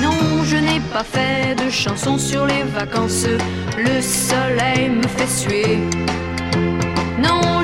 Non, 0.00 0.44
je 0.44 0.56
n'ai 0.56 0.80
pas 0.92 1.04
fait 1.04 1.54
de 1.56 1.68
chansons 1.68 2.18
sur 2.18 2.46
les 2.46 2.62
vacances. 2.62 3.26
Le 3.76 4.00
soleil 4.00 4.88
me 4.88 5.06
fait 5.08 5.28
suer. 5.28 5.78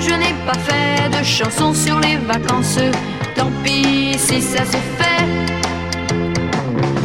Je 0.09 0.15
n'ai 0.15 0.35
pas 0.47 0.59
fait 0.59 1.11
de 1.11 1.23
chansons 1.23 1.75
sur 1.75 2.01
les 2.01 2.17
vacances. 2.17 2.79
Tant 3.37 3.51
pis 3.63 4.17
si 4.19 4.41
ça 4.41 4.65
se 4.65 4.81
fait. 4.99 5.25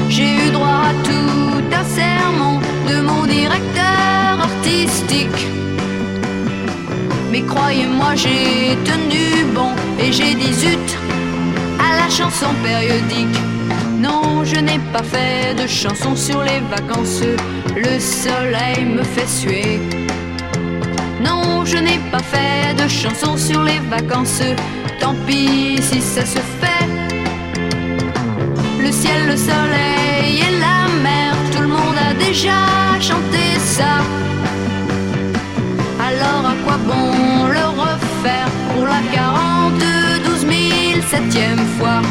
J'ai 0.09 0.47
eu 0.47 0.51
droit 0.51 0.83
à 0.91 0.93
tout 1.03 1.63
un 1.81 1.85
sermon 2.01 2.59
de 2.87 3.01
mon 3.01 3.25
directeur 3.25 4.39
artistique. 4.49 5.41
Mais 7.29 7.41
croyez-moi, 7.41 8.15
j'ai 8.15 8.77
tenu 8.89 9.43
bon 9.53 9.71
et 9.99 10.11
j'ai 10.11 10.33
dit 10.35 10.53
zut 10.53 10.89
à 11.79 11.97
la 12.01 12.09
chanson 12.09 12.53
périodique. 12.63 13.37
Non, 13.99 14.45
je 14.45 14.59
n'ai 14.61 14.79
pas 14.93 15.03
fait 15.03 15.55
de 15.61 15.67
chansons 15.67 16.15
sur 16.15 16.41
les 16.41 16.61
vacances. 16.75 17.23
Le 17.75 17.99
soleil 17.99 18.85
me 18.85 19.03
fait 19.03 19.27
suer. 19.27 19.81
Non, 21.23 21.65
je 21.65 21.77
n'ai 21.77 21.99
pas 22.11 22.19
fait 22.19 22.73
de 22.81 22.87
chansons 22.87 23.37
sur 23.37 23.63
les 23.63 23.79
vacances. 23.89 24.43
Tant 24.99 25.15
pis 25.25 25.81
si 25.81 26.01
ça 26.01 26.25
se 26.25 26.39
fait. 26.59 26.87
Le 28.79 28.91
ciel, 28.91 29.27
le 29.27 29.37
soleil 29.37 30.41
et 30.47 30.59
la 30.59 30.87
mer, 31.01 31.33
tout 31.51 31.61
le 31.61 31.67
monde 31.67 31.97
a 32.09 32.13
déjà 32.13 32.59
chanté 32.99 33.43
ça. 33.59 33.93
Alors 35.99 36.45
à 36.53 36.55
quoi 36.63 36.77
bon 36.85 37.47
le 37.47 37.65
refaire 37.81 38.49
pour 38.73 38.85
la 38.85 39.01
42 39.13 39.85
12 40.25 41.05
septième 41.09 41.65
fois? 41.77 42.01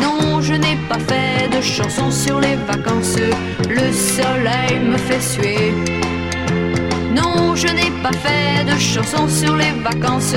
Non, 0.00 0.40
je 0.40 0.54
n'ai 0.54 0.76
pas 0.88 0.98
fait 0.98 1.48
de 1.54 1.60
chansons 1.60 2.10
sur 2.10 2.40
les 2.40 2.56
vacances. 2.66 3.18
Le 3.68 3.92
soleil 3.92 4.78
me 4.80 4.96
fait 4.96 5.20
suer. 5.20 5.74
Non, 7.14 7.54
je 7.54 7.68
n'ai 7.68 7.90
pas 8.02 8.12
fait 8.12 8.64
de 8.64 8.76
chansons 8.78 9.28
sur 9.28 9.56
les 9.56 9.72
vacances. 9.82 10.34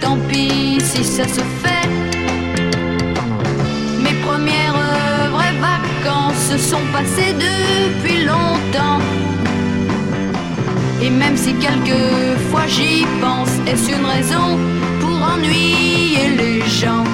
Tant 0.00 0.18
pis 0.28 0.80
si 0.80 1.02
ça 1.02 1.24
se 1.24 1.40
fait. 1.62 1.88
Mes 4.04 4.14
premières 4.26 4.78
vraies 5.32 5.58
vacances 5.60 6.56
sont 6.58 6.86
passées 6.92 7.34
depuis 7.34 8.24
longtemps. 8.24 9.00
Et 11.02 11.10
même 11.10 11.36
si 11.36 11.54
quelquefois 11.54 12.66
j'y 12.68 13.04
pense, 13.20 13.50
est-ce 13.66 13.90
une 13.90 14.06
raison 14.06 14.58
pour 15.00 15.16
ennuyer 15.34 16.28
les 16.36 16.60
gens? 16.68 17.04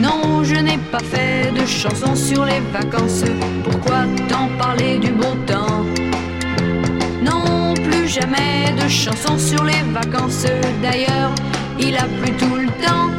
Non, 0.00 0.44
je 0.44 0.54
n'ai 0.54 0.78
pas 0.92 1.02
fait 1.12 1.50
de 1.52 1.66
chansons 1.66 2.14
sur 2.14 2.44
les 2.44 2.60
vacances. 2.72 3.24
Pourquoi 3.64 4.04
tant 4.28 4.48
parler 4.58 4.98
du 4.98 5.10
beau 5.10 5.34
temps? 5.46 5.73
Jamais 8.14 8.72
de 8.80 8.88
chansons 8.88 9.38
sur 9.38 9.64
les 9.64 9.82
vacances. 9.92 10.46
D'ailleurs, 10.80 11.34
il 11.80 11.96
a 11.96 12.04
plu 12.04 12.32
tout 12.36 12.54
le 12.54 12.68
temps. 12.84 13.10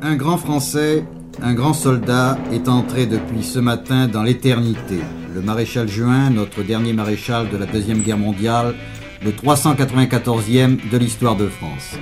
Un 0.00 0.16
grand 0.16 0.38
Français, 0.38 1.04
un 1.42 1.52
grand 1.52 1.74
soldat 1.74 2.38
est 2.50 2.68
entré 2.68 3.04
depuis 3.04 3.42
ce 3.42 3.58
matin 3.58 4.08
dans 4.08 4.22
l'éternité. 4.22 5.00
Le 5.34 5.42
maréchal 5.42 5.86
Juin, 5.86 6.30
notre 6.30 6.62
dernier 6.62 6.94
maréchal 6.94 7.50
de 7.50 7.58
la 7.58 7.66
Deuxième 7.66 8.00
Guerre 8.00 8.16
mondiale, 8.16 8.74
le 9.22 9.32
394e 9.32 10.78
de 10.90 10.96
l'histoire 10.96 11.36
de 11.36 11.46
France. 11.46 11.98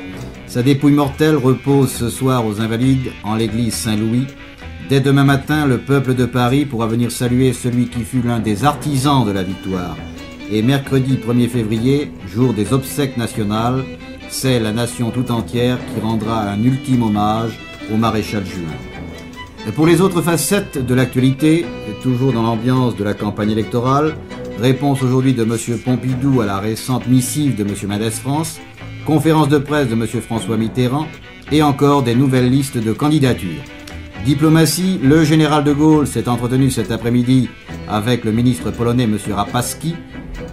Sa 0.46 0.62
dépouille 0.62 0.92
mortelle 0.92 1.36
repose 1.36 1.90
ce 1.90 2.10
soir 2.10 2.46
aux 2.46 2.60
Invalides 2.60 3.10
en 3.24 3.34
l'église 3.34 3.74
Saint-Louis. 3.74 4.26
Dès 4.88 5.00
demain 5.00 5.24
matin, 5.24 5.66
le 5.66 5.78
peuple 5.78 6.14
de 6.14 6.26
Paris 6.26 6.64
pourra 6.64 6.86
venir 6.86 7.10
saluer 7.10 7.52
celui 7.52 7.88
qui 7.88 8.04
fut 8.04 8.22
l'un 8.22 8.38
des 8.38 8.64
artisans 8.64 9.26
de 9.26 9.32
la 9.32 9.42
victoire. 9.42 9.96
Et 10.50 10.62
mercredi 10.62 11.16
1er 11.16 11.48
février, 11.48 12.10
jour 12.26 12.54
des 12.54 12.72
obsèques 12.72 13.18
nationales, 13.18 13.84
c'est 14.30 14.58
la 14.58 14.72
nation 14.72 15.10
tout 15.10 15.30
entière 15.30 15.78
qui 15.78 16.00
rendra 16.00 16.40
un 16.40 16.62
ultime 16.62 17.02
hommage 17.02 17.58
au 17.92 17.98
maréchal 17.98 18.46
Juin. 18.46 19.72
Pour 19.74 19.86
les 19.86 20.00
autres 20.00 20.22
facettes 20.22 20.78
de 20.78 20.94
l'actualité, 20.94 21.66
toujours 22.02 22.32
dans 22.32 22.42
l'ambiance 22.42 22.96
de 22.96 23.04
la 23.04 23.12
campagne 23.12 23.50
électorale, 23.50 24.16
réponse 24.58 25.02
aujourd'hui 25.02 25.34
de 25.34 25.42
M. 25.42 25.78
Pompidou 25.84 26.40
à 26.40 26.46
la 26.46 26.58
récente 26.58 27.06
missive 27.06 27.54
de 27.54 27.64
M. 27.64 27.74
Mendes 27.86 28.10
France, 28.10 28.58
conférence 29.04 29.50
de 29.50 29.58
presse 29.58 29.88
de 29.88 29.94
M. 29.94 30.06
François 30.06 30.56
Mitterrand, 30.56 31.06
et 31.52 31.62
encore 31.62 32.02
des 32.02 32.14
nouvelles 32.14 32.50
listes 32.50 32.78
de 32.78 32.92
candidatures. 32.94 33.62
Diplomatie, 34.24 34.98
le 35.02 35.24
général 35.24 35.64
de 35.64 35.72
Gaulle 35.74 36.06
s'est 36.06 36.28
entretenu 36.28 36.70
cet 36.70 36.90
après-midi 36.90 37.48
avec 37.88 38.24
le 38.24 38.32
ministre 38.32 38.70
polonais 38.70 39.04
M. 39.04 39.18
Rapaski. 39.30 39.94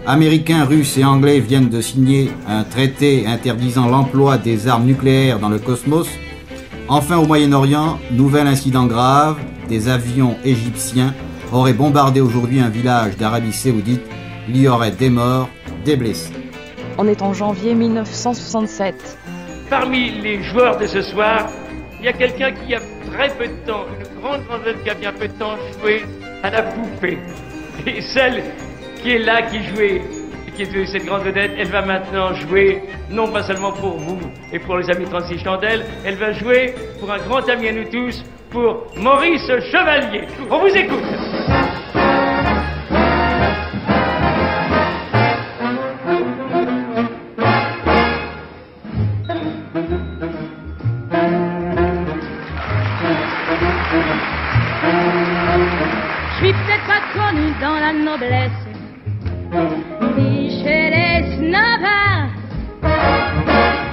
Américains, 0.08 0.66
Russes 0.66 1.00
et 1.00 1.04
Anglais 1.04 1.40
viennent 1.40 1.70
de 1.70 1.82
signer 1.82 2.30
un 2.48 2.64
traité 2.64 3.26
interdisant 3.26 3.88
l'emploi 3.88 4.38
des 4.38 4.68
armes 4.68 4.86
nucléaires 4.86 5.40
dans 5.40 5.50
le 5.50 5.58
cosmos. 5.58 6.08
Enfin, 6.88 7.18
au 7.18 7.26
Moyen-Orient, 7.26 7.98
nouvel 8.12 8.46
incident 8.46 8.86
grave, 8.86 9.38
des 9.68 9.90
avions 9.90 10.36
égyptiens 10.46 11.16
auraient 11.52 11.74
bombardé 11.74 12.22
aujourd'hui 12.22 12.60
un 12.60 12.70
village 12.70 13.18
d'Arabie 13.18 13.52
saoudite. 13.52 14.04
Il 14.48 14.58
y 14.58 14.68
aurait 14.68 14.92
des 14.92 15.10
morts, 15.10 15.50
des 15.84 15.96
blessés. 15.96 16.34
On 17.00 17.08
est 17.08 17.24
en 17.24 17.34
janvier 17.34 17.74
1967. 17.74 19.18
Parmi 19.72 20.12
les 20.22 20.44
joueurs 20.44 20.78
de 20.78 20.86
ce 20.86 21.02
soir, 21.02 21.48
il 22.00 22.06
y 22.06 22.10
a 22.10 22.14
quelqu'un 22.14 22.52
qui 22.52 22.76
a 22.76 22.80
très 23.12 23.30
peu 23.30 23.48
de 23.48 23.66
temps, 23.66 23.86
une 24.00 24.22
grande 24.22 24.42
vedette 24.60 24.84
qui 24.84 24.90
a 24.92 24.94
bien 24.94 25.14
peu 25.14 25.28
de 25.28 25.34
temps 25.34 25.56
joué 25.82 26.04
à 26.44 26.52
la 26.52 26.62
poupée. 26.62 27.18
Et 27.88 28.02
celle 28.02 28.44
qui 29.06 29.12
est 29.12 29.20
là, 29.20 29.44
qui 29.44 29.64
jouait, 29.66 30.02
qui 30.56 30.64
est 30.64 30.86
cette 30.88 31.06
grande 31.06 31.22
vedette, 31.22 31.52
elle 31.60 31.68
va 31.68 31.84
maintenant 31.84 32.34
jouer, 32.34 32.82
non 33.12 33.32
pas 33.32 33.44
seulement 33.44 33.72
pour 33.72 34.00
vous 34.00 34.20
et 34.52 34.58
pour 34.58 34.78
les 34.78 34.90
amis 34.90 35.06
36 35.06 35.44
chandelles, 35.44 35.86
elle 36.04 36.16
va 36.16 36.32
jouer 36.32 36.74
pour 37.00 37.12
un 37.12 37.20
grand 37.20 37.48
ami 37.48 37.68
à 37.68 37.72
nous 37.74 37.84
tous, 37.84 38.24
pour 38.50 38.88
Maurice 38.98 39.46
Chevalier. 39.46 40.24
On 40.50 40.58
vous 40.58 40.76
écoute. 40.76 41.04
Je 56.32 56.44
suis 56.44 56.54
peut-être 56.54 56.88
pas 56.88 57.02
connu 57.14 57.54
dans 57.62 57.76
la 57.76 57.94
noblesse, 57.94 58.75
les 59.56 61.38
snobs. 61.38 61.88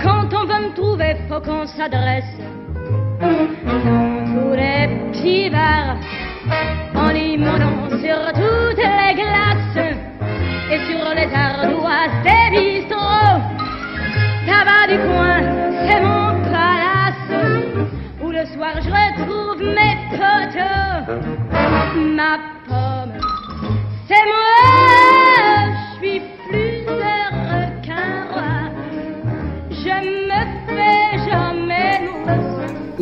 Quand 0.03 0.29
on 0.35 0.45
veut 0.47 0.69
me 0.69 0.75
trouver, 0.75 1.17
faut 1.29 1.41
qu'on 1.41 1.67
s'adresse 1.67 2.37
dans 3.21 3.47
tous 4.33 4.55
les 4.55 4.89
petits 5.13 5.51
bars, 5.51 5.97
en 6.95 7.11
limonant 7.11 7.89
sur 8.03 8.19
toutes 8.35 8.79
les 8.79 9.15
glaces 9.15 9.87
et 10.71 10.79
sur 10.89 11.05
les 11.15 11.31
ardoises 11.33 12.19
des 12.25 12.47
bistrots. 12.51 13.41
Tabac 14.47 14.87
du 14.89 14.99
coin, 15.07 15.41
c'est 15.87 16.01
mon 16.01 16.43
palace 16.51 17.33
où 18.23 18.31
le 18.31 18.45
soir 18.47 18.75
je 18.85 18.91
retrouve 18.91 19.63
mes 19.63 19.97
potos. 20.11 21.05
Ma 22.17 22.33
pomme, 22.67 23.17
c'est 24.09 24.25
moi, 24.27 24.42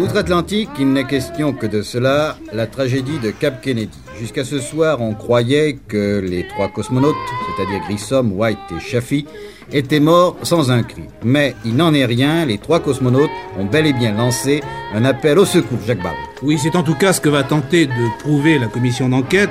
Outre-Atlantique, 0.01 0.70
il 0.78 0.94
n'est 0.94 1.05
question 1.05 1.53
que 1.53 1.66
de 1.66 1.82
cela, 1.82 2.38
la 2.55 2.66
tragédie 2.66 3.18
de 3.18 3.30
Cap 3.30 3.61
Kennedy. 3.61 3.98
Jusqu'à 4.18 4.44
ce 4.44 4.59
soir, 4.59 5.03
on 5.03 5.12
croyait 5.12 5.78
que 5.88 6.20
les 6.24 6.48
trois 6.48 6.68
cosmonautes, 6.68 7.14
c'est-à-dire 7.44 7.82
Grissom, 7.86 8.32
White 8.32 8.57
et 8.74 8.80
Chaffee, 8.80 9.26
étaient 9.74 10.01
morts 10.01 10.38
sans 10.42 10.70
un 10.70 10.84
cri. 10.84 11.03
Mais 11.22 11.55
il 11.66 11.76
n'en 11.76 11.92
est 11.92 12.07
rien, 12.07 12.46
les 12.46 12.57
trois 12.57 12.80
cosmonautes 12.80 13.28
ont 13.59 13.66
bel 13.66 13.84
et 13.84 13.92
bien 13.92 14.14
lancé 14.14 14.62
un 14.94 15.05
appel 15.05 15.38
au 15.38 15.44
secours, 15.44 15.78
Jacques 15.86 16.03
Barbe. 16.03 16.16
Oui, 16.42 16.59
c'est 16.59 16.76
en 16.76 16.82
tout 16.82 16.94
cas 16.94 17.12
ce 17.12 17.20
que 17.20 17.28
va 17.28 17.42
tenter 17.42 17.84
de 17.84 18.20
prouver 18.20 18.59
la 18.59 18.68
commission 18.68 19.11
d'enquête. 19.11 19.51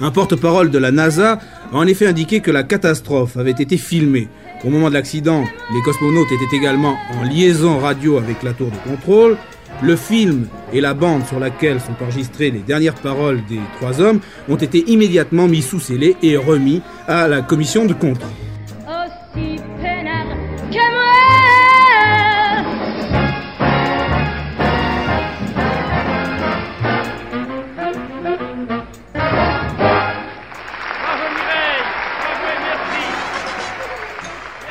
Un 0.00 0.10
porte-parole 0.10 0.72
de 0.72 0.78
la 0.78 0.90
NASA 0.90 1.38
a 1.72 1.76
en 1.76 1.86
effet 1.86 2.08
indiqué 2.08 2.40
que 2.40 2.50
la 2.50 2.64
catastrophe 2.64 3.36
avait 3.36 3.52
été 3.52 3.76
filmée. 3.76 4.26
Au 4.64 4.70
moment 4.70 4.88
de 4.88 4.94
l'accident, 4.94 5.44
les 5.72 5.82
cosmonautes 5.82 6.32
étaient 6.32 6.56
également 6.56 6.96
en 7.14 7.22
liaison 7.24 7.78
radio 7.78 8.18
avec 8.18 8.42
la 8.42 8.52
tour 8.52 8.70
de 8.70 8.90
contrôle. 8.90 9.36
Le 9.82 9.94
film 9.96 10.48
et 10.72 10.80
la 10.80 10.94
bande 10.94 11.26
sur 11.26 11.38
laquelle 11.38 11.80
sont 11.80 12.02
enregistrées 12.02 12.50
les 12.50 12.60
dernières 12.60 12.94
paroles 12.94 13.44
des 13.48 13.60
trois 13.76 14.00
hommes 14.00 14.20
ont 14.48 14.56
été 14.56 14.90
immédiatement 14.90 15.48
mis 15.48 15.62
sous 15.62 15.80
scellé 15.80 16.16
et 16.22 16.36
remis 16.36 16.80
à 17.06 17.28
la 17.28 17.42
commission 17.42 17.84
de 17.84 17.92
contrôle. 17.92 18.45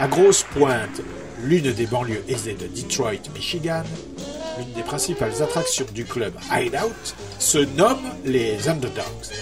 À 0.05 0.07
Grosse 0.07 0.43
Pointe, 0.43 1.01
l'une 1.41 1.71
des 1.71 1.87
banlieues 1.87 2.23
aisées 2.27 2.53
de 2.53 2.67
Detroit, 2.67 3.27
Michigan, 3.33 3.81
l'une 4.59 4.71
des 4.73 4.83
principales 4.83 5.41
attractions 5.41 5.87
du 5.95 6.05
club 6.05 6.35
Hideout 6.51 7.15
se 7.39 7.57
nomme 7.57 8.03
les 8.23 8.69
Underdogs. 8.69 9.33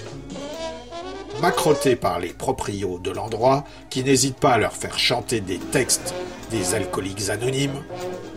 Macrotés 1.42 1.98
par 1.98 2.22
les 2.22 2.30
proprios 2.30 2.98
de 2.98 3.12
l'endroit 3.12 3.66
qui 3.90 4.06
n'hésitent 4.06 4.40
pas 4.40 4.54
à 4.54 4.58
leur 4.58 4.72
faire 4.72 4.98
chanter 4.98 5.42
des 5.42 5.58
textes 5.60 6.14
des 6.50 6.76
alcooliques 6.76 7.30
anonymes, 7.30 7.84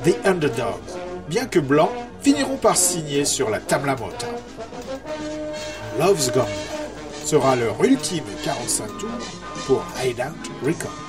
The 0.04 0.16
Underdogs, 0.26 0.98
bien 1.28 1.46
que 1.46 1.60
blancs, 1.60 1.92
finiront 2.22 2.56
par 2.56 2.76
signer 2.76 3.24
sur 3.24 3.50
la 3.50 3.60
Tamla 3.60 3.94
Motown. 3.94 4.34
Love's 6.00 6.32
Gone 6.32 6.44
sera 7.24 7.54
leur 7.54 7.84
ultime 7.84 8.24
45 8.42 8.98
tours 8.98 9.08
pour 9.68 9.84
Hideout 10.04 10.66
Records. 10.66 11.05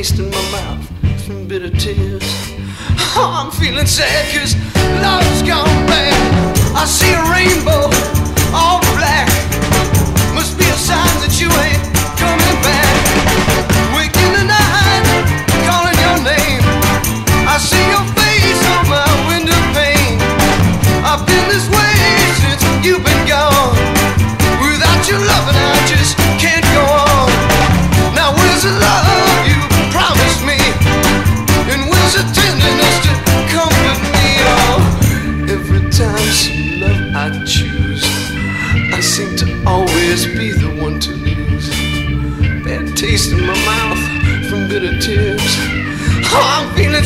Taste 0.00 0.18
in 0.18 0.30
my 0.30 0.50
mouth 0.50 1.26
from 1.26 1.46
bitter 1.46 1.68
tears. 1.68 2.22
Oh, 3.20 3.32
I'm 3.36 3.50
feeling 3.50 3.84
sad 3.84 4.24
cause 4.32 4.56
love's 5.04 5.42
gone 5.42 5.66
bad. 5.86 6.16
I 6.74 6.86
see 6.86 7.12
a 7.12 7.20
rainbow, 7.28 7.92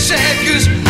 sad 0.04 0.46
cause 0.46 0.83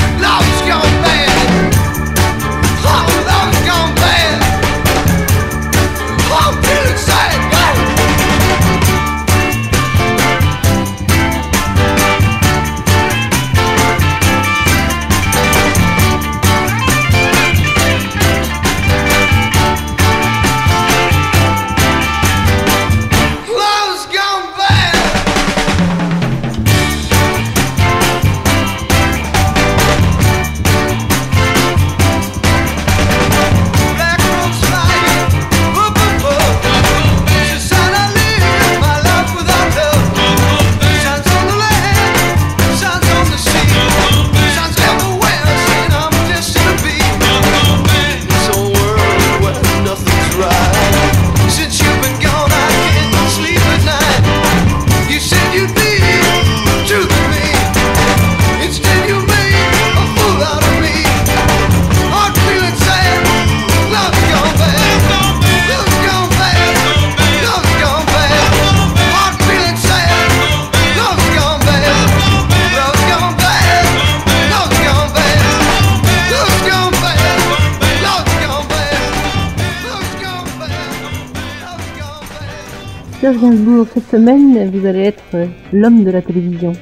Cette 83.93 84.09
semaine, 84.09 84.70
vous 84.70 84.87
allez 84.87 85.03
être 85.03 85.22
euh, 85.35 85.47
l'homme 85.72 86.05
de 86.05 86.11
la 86.11 86.22
télévision. 86.22 86.72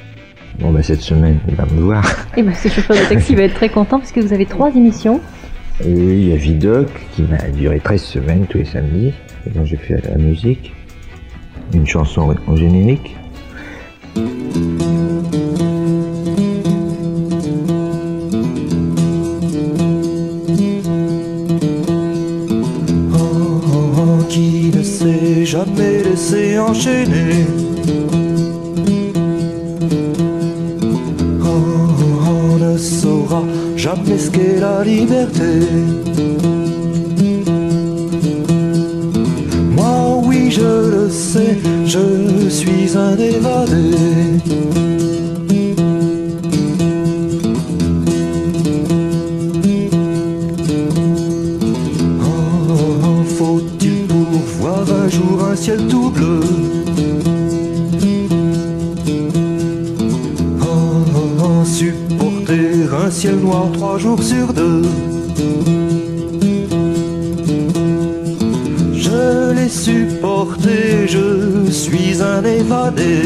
Bon, 0.59 0.71
bah, 0.71 0.83
cette 0.83 1.01
semaine, 1.01 1.39
il 1.47 1.55
va 1.55 1.65
me 1.65 1.81
voir. 1.81 2.03
Et 2.37 2.43
ben, 2.43 2.53
ce 2.53 2.67
chauffeur 2.69 2.95
de 2.95 3.01
taxi 3.09 3.35
va 3.35 3.43
être 3.43 3.55
très 3.55 3.69
content 3.69 3.99
parce 3.99 4.11
que 4.11 4.19
vous 4.19 4.33
avez 4.33 4.45
trois 4.45 4.69
émissions. 4.75 5.19
Et 5.83 5.89
il 5.89 6.29
y 6.29 6.33
a 6.33 6.35
Vidoc 6.35 6.87
qui 7.15 7.23
m'a 7.23 7.49
duré 7.49 7.79
13 7.79 8.01
semaines 8.01 8.45
tous 8.47 8.59
les 8.59 8.65
samedis, 8.65 9.13
et 9.45 9.49
dont 9.49 9.65
j'ai 9.65 9.77
fait 9.77 9.99
la 10.07 10.17
musique. 10.17 10.73
Une 11.73 11.87
chanson 11.87 12.35
en 12.47 12.55
générique. 12.55 13.15
Oh, 23.15 24.23
qui 24.29 24.71
ne 24.75 24.82
jamais 25.45 26.03
laissé 26.03 26.57
enchaîner. 26.57 27.45
Oh, 31.41 31.47
on 32.27 32.57
ne 32.57 32.77
saura 32.77 33.43
jamais 33.75 34.17
ce 34.17 34.29
qu'est 34.31 34.59
la 34.59 34.83
liberté. 34.83 35.53
Moi, 39.75 40.21
oui, 40.25 40.51
je 40.51 40.71
le 40.95 41.09
sais, 41.09 41.57
je 41.85 42.49
suis 42.49 42.97
un 42.97 43.17
évadé. 43.17 44.92
Jour 55.13 55.43
un 55.51 55.55
ciel 55.55 55.79
tout 55.87 56.09
bleu. 56.09 56.39
Oh, 60.61 61.63
supporter 61.65 62.93
un 63.05 63.11
ciel 63.11 63.35
noir 63.35 63.65
trois 63.73 63.97
jours 63.97 64.21
sur 64.21 64.53
deux. 64.53 64.81
Je 68.93 69.53
l'ai 69.55 69.69
supporté, 69.69 71.07
je 71.07 71.69
suis 71.69 72.21
un 72.21 72.43
évadé 72.43 73.21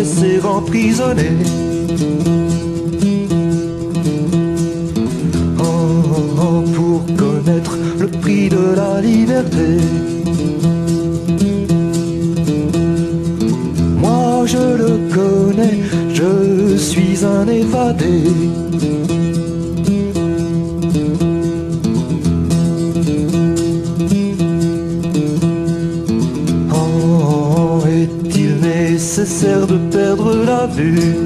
je 0.00 0.04
serre 0.04 0.46
emprisonné. 0.46 1.30
Oh, 5.58 5.64
oh, 6.16 6.40
oh, 6.40 6.62
pour 6.74 7.04
connaître 7.16 7.76
le 7.98 8.08
prix 8.08 8.48
de 8.48 8.74
la 8.76 9.00
liberté. 9.00 9.68
Moi 13.98 14.44
je 14.46 14.64
le 14.82 14.92
connais, 15.14 15.78
je 16.14 16.76
suis 16.76 17.24
un 17.24 17.46
évadé. 17.46 18.59
Nécessaire 29.10 29.66
de 29.66 29.76
perdre 29.90 30.36
la 30.36 30.68
vue 30.68 31.16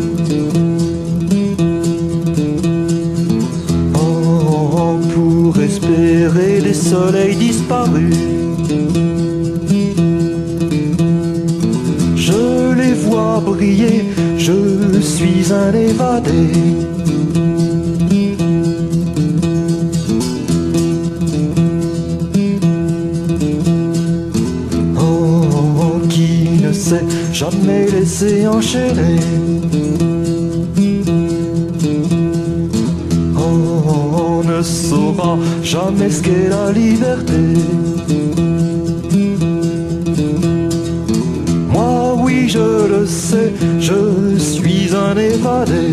Oh, 3.95 4.99
pour 5.13 5.61
espérer 5.61 6.61
les 6.63 6.73
soleils 6.73 7.37
disparus 7.37 8.17
Je 12.17 12.73
les 12.73 12.95
vois 12.95 13.43
briller, 13.45 14.07
je 14.39 15.01
suis 15.03 15.53
un 15.53 15.75
évadé. 15.75 16.94
Jamais 27.51 27.87
laissé 27.91 28.47
enchaîner. 28.47 29.17
Oh, 33.37 34.41
on 34.41 34.43
ne 34.45 34.63
saura 34.63 35.39
jamais 35.63 36.11
ce 36.11 36.23
qu'est 36.23 36.49
la 36.49 36.73
liberté. 36.73 37.43
Moi, 41.73 42.17
oui, 42.23 42.49
je 42.49 42.89
le 42.95 43.07
sais, 43.07 43.53
je 43.79 44.39
suis 44.39 44.95
un 44.95 45.17
évadé. 45.17 45.84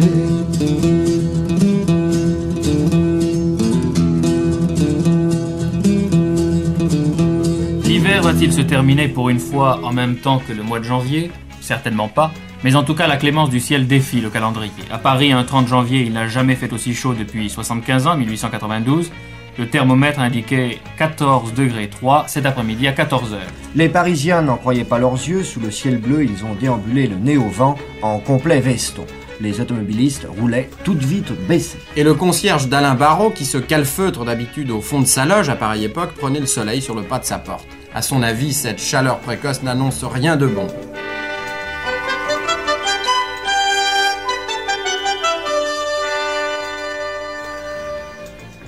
L'hiver 8.11 8.23
va-t-il 8.23 8.51
se 8.51 8.59
terminer 8.59 9.07
pour 9.07 9.29
une 9.29 9.39
fois 9.39 9.79
en 9.83 9.93
même 9.93 10.17
temps 10.17 10.41
que 10.45 10.51
le 10.51 10.63
mois 10.63 10.79
de 10.79 10.83
janvier? 10.83 11.31
Certainement 11.61 12.09
pas. 12.09 12.33
Mais 12.61 12.75
en 12.75 12.83
tout 12.83 12.93
cas, 12.93 13.07
la 13.07 13.15
clémence 13.15 13.49
du 13.49 13.61
ciel 13.61 13.87
défie 13.87 14.19
le 14.19 14.29
calendrier. 14.29 14.83
À 14.91 14.97
Paris, 14.97 15.31
un 15.31 15.45
30 15.45 15.69
janvier, 15.69 16.01
il 16.01 16.11
n'a 16.11 16.27
jamais 16.27 16.55
fait 16.55 16.73
aussi 16.73 16.93
chaud 16.93 17.13
depuis 17.13 17.49
75 17.49 18.07
ans, 18.07 18.17
1892. 18.17 19.13
Le 19.57 19.65
thermomètre 19.65 20.19
indiquait 20.19 20.79
14 20.97 21.53
degrés 21.53 21.87
3 21.87 22.25
cet 22.27 22.45
après-midi 22.45 22.85
à 22.85 22.91
14 22.91 23.31
heures. 23.31 23.39
Les 23.75 23.87
Parisiens 23.87 24.41
n'en 24.41 24.57
croyaient 24.57 24.83
pas 24.83 24.99
leurs 24.99 25.13
yeux. 25.13 25.45
Sous 25.45 25.61
le 25.61 25.71
ciel 25.71 25.97
bleu, 25.97 26.25
ils 26.25 26.43
ont 26.43 26.55
déambulé 26.59 27.07
le 27.07 27.15
nez 27.15 27.37
au 27.37 27.47
vent 27.47 27.77
en 28.01 28.19
complet 28.19 28.59
veston. 28.59 29.05
Les 29.39 29.61
automobilistes 29.61 30.27
roulaient 30.37 30.69
toute 30.83 31.01
vitre 31.01 31.31
baissée. 31.47 31.79
Et 31.95 32.03
le 32.03 32.13
concierge 32.13 32.67
d'Alain 32.67 32.95
Barrault, 32.95 33.29
qui 33.29 33.45
se 33.45 33.57
calfeutre 33.57 34.25
d'habitude 34.25 34.69
au 34.69 34.81
fond 34.81 34.99
de 34.99 35.07
sa 35.07 35.23
loge 35.23 35.47
à 35.47 35.55
pareille 35.55 35.85
époque, 35.85 36.11
prenait 36.11 36.41
le 36.41 36.45
soleil 36.45 36.81
sur 36.81 36.93
le 36.93 37.03
pas 37.03 37.17
de 37.17 37.23
sa 37.23 37.39
porte. 37.39 37.65
À 37.93 38.01
son 38.01 38.23
avis, 38.23 38.53
cette 38.53 38.79
chaleur 38.79 39.19
précoce 39.19 39.63
n'annonce 39.63 40.05
rien 40.05 40.37
de 40.37 40.47
bon. 40.47 40.67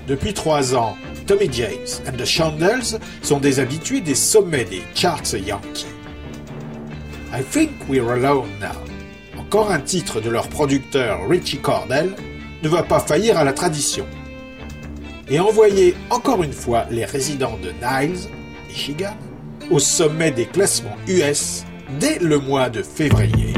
Depuis 0.08 0.34
trois 0.34 0.76
ans, 0.76 0.98
Tommy 1.26 1.48
James 1.54 1.70
and 2.06 2.18
the 2.18 2.26
Chandels 2.26 3.00
sont 3.22 3.40
des 3.40 3.62
habitués 3.62 4.02
des 4.02 4.16
sommets 4.16 4.66
des 4.66 4.84
charts 4.94 5.34
Yankee. 5.34 5.88
I 7.34 7.42
Think 7.42 7.72
We're 7.88 8.10
Alone 8.10 8.50
Now, 8.60 9.40
encore 9.40 9.72
un 9.72 9.80
titre 9.80 10.20
de 10.20 10.30
leur 10.30 10.50
producteur 10.50 11.30
Richie 11.30 11.60
Cordell, 11.60 12.14
ne 12.62 12.68
va 12.68 12.84
pas 12.84 13.00
faillir 13.00 13.38
à 13.38 13.46
la 13.46 13.54
tradition. 13.54 14.06
Et 15.30 15.40
envoyer 15.40 15.96
encore 16.10 16.44
une 16.44 16.52
fois 16.52 16.86
les 16.92 17.06
résidents 17.06 17.58
de 17.64 17.70
Niles, 17.70 18.30
Au 19.70 19.80
sommet 19.80 20.32
des 20.32 20.46
classements 20.46 20.98
US 21.08 21.64
dès 22.00 22.20
le 22.20 22.40
mois 22.40 22.70
de 22.70 22.82
février. 22.82 23.54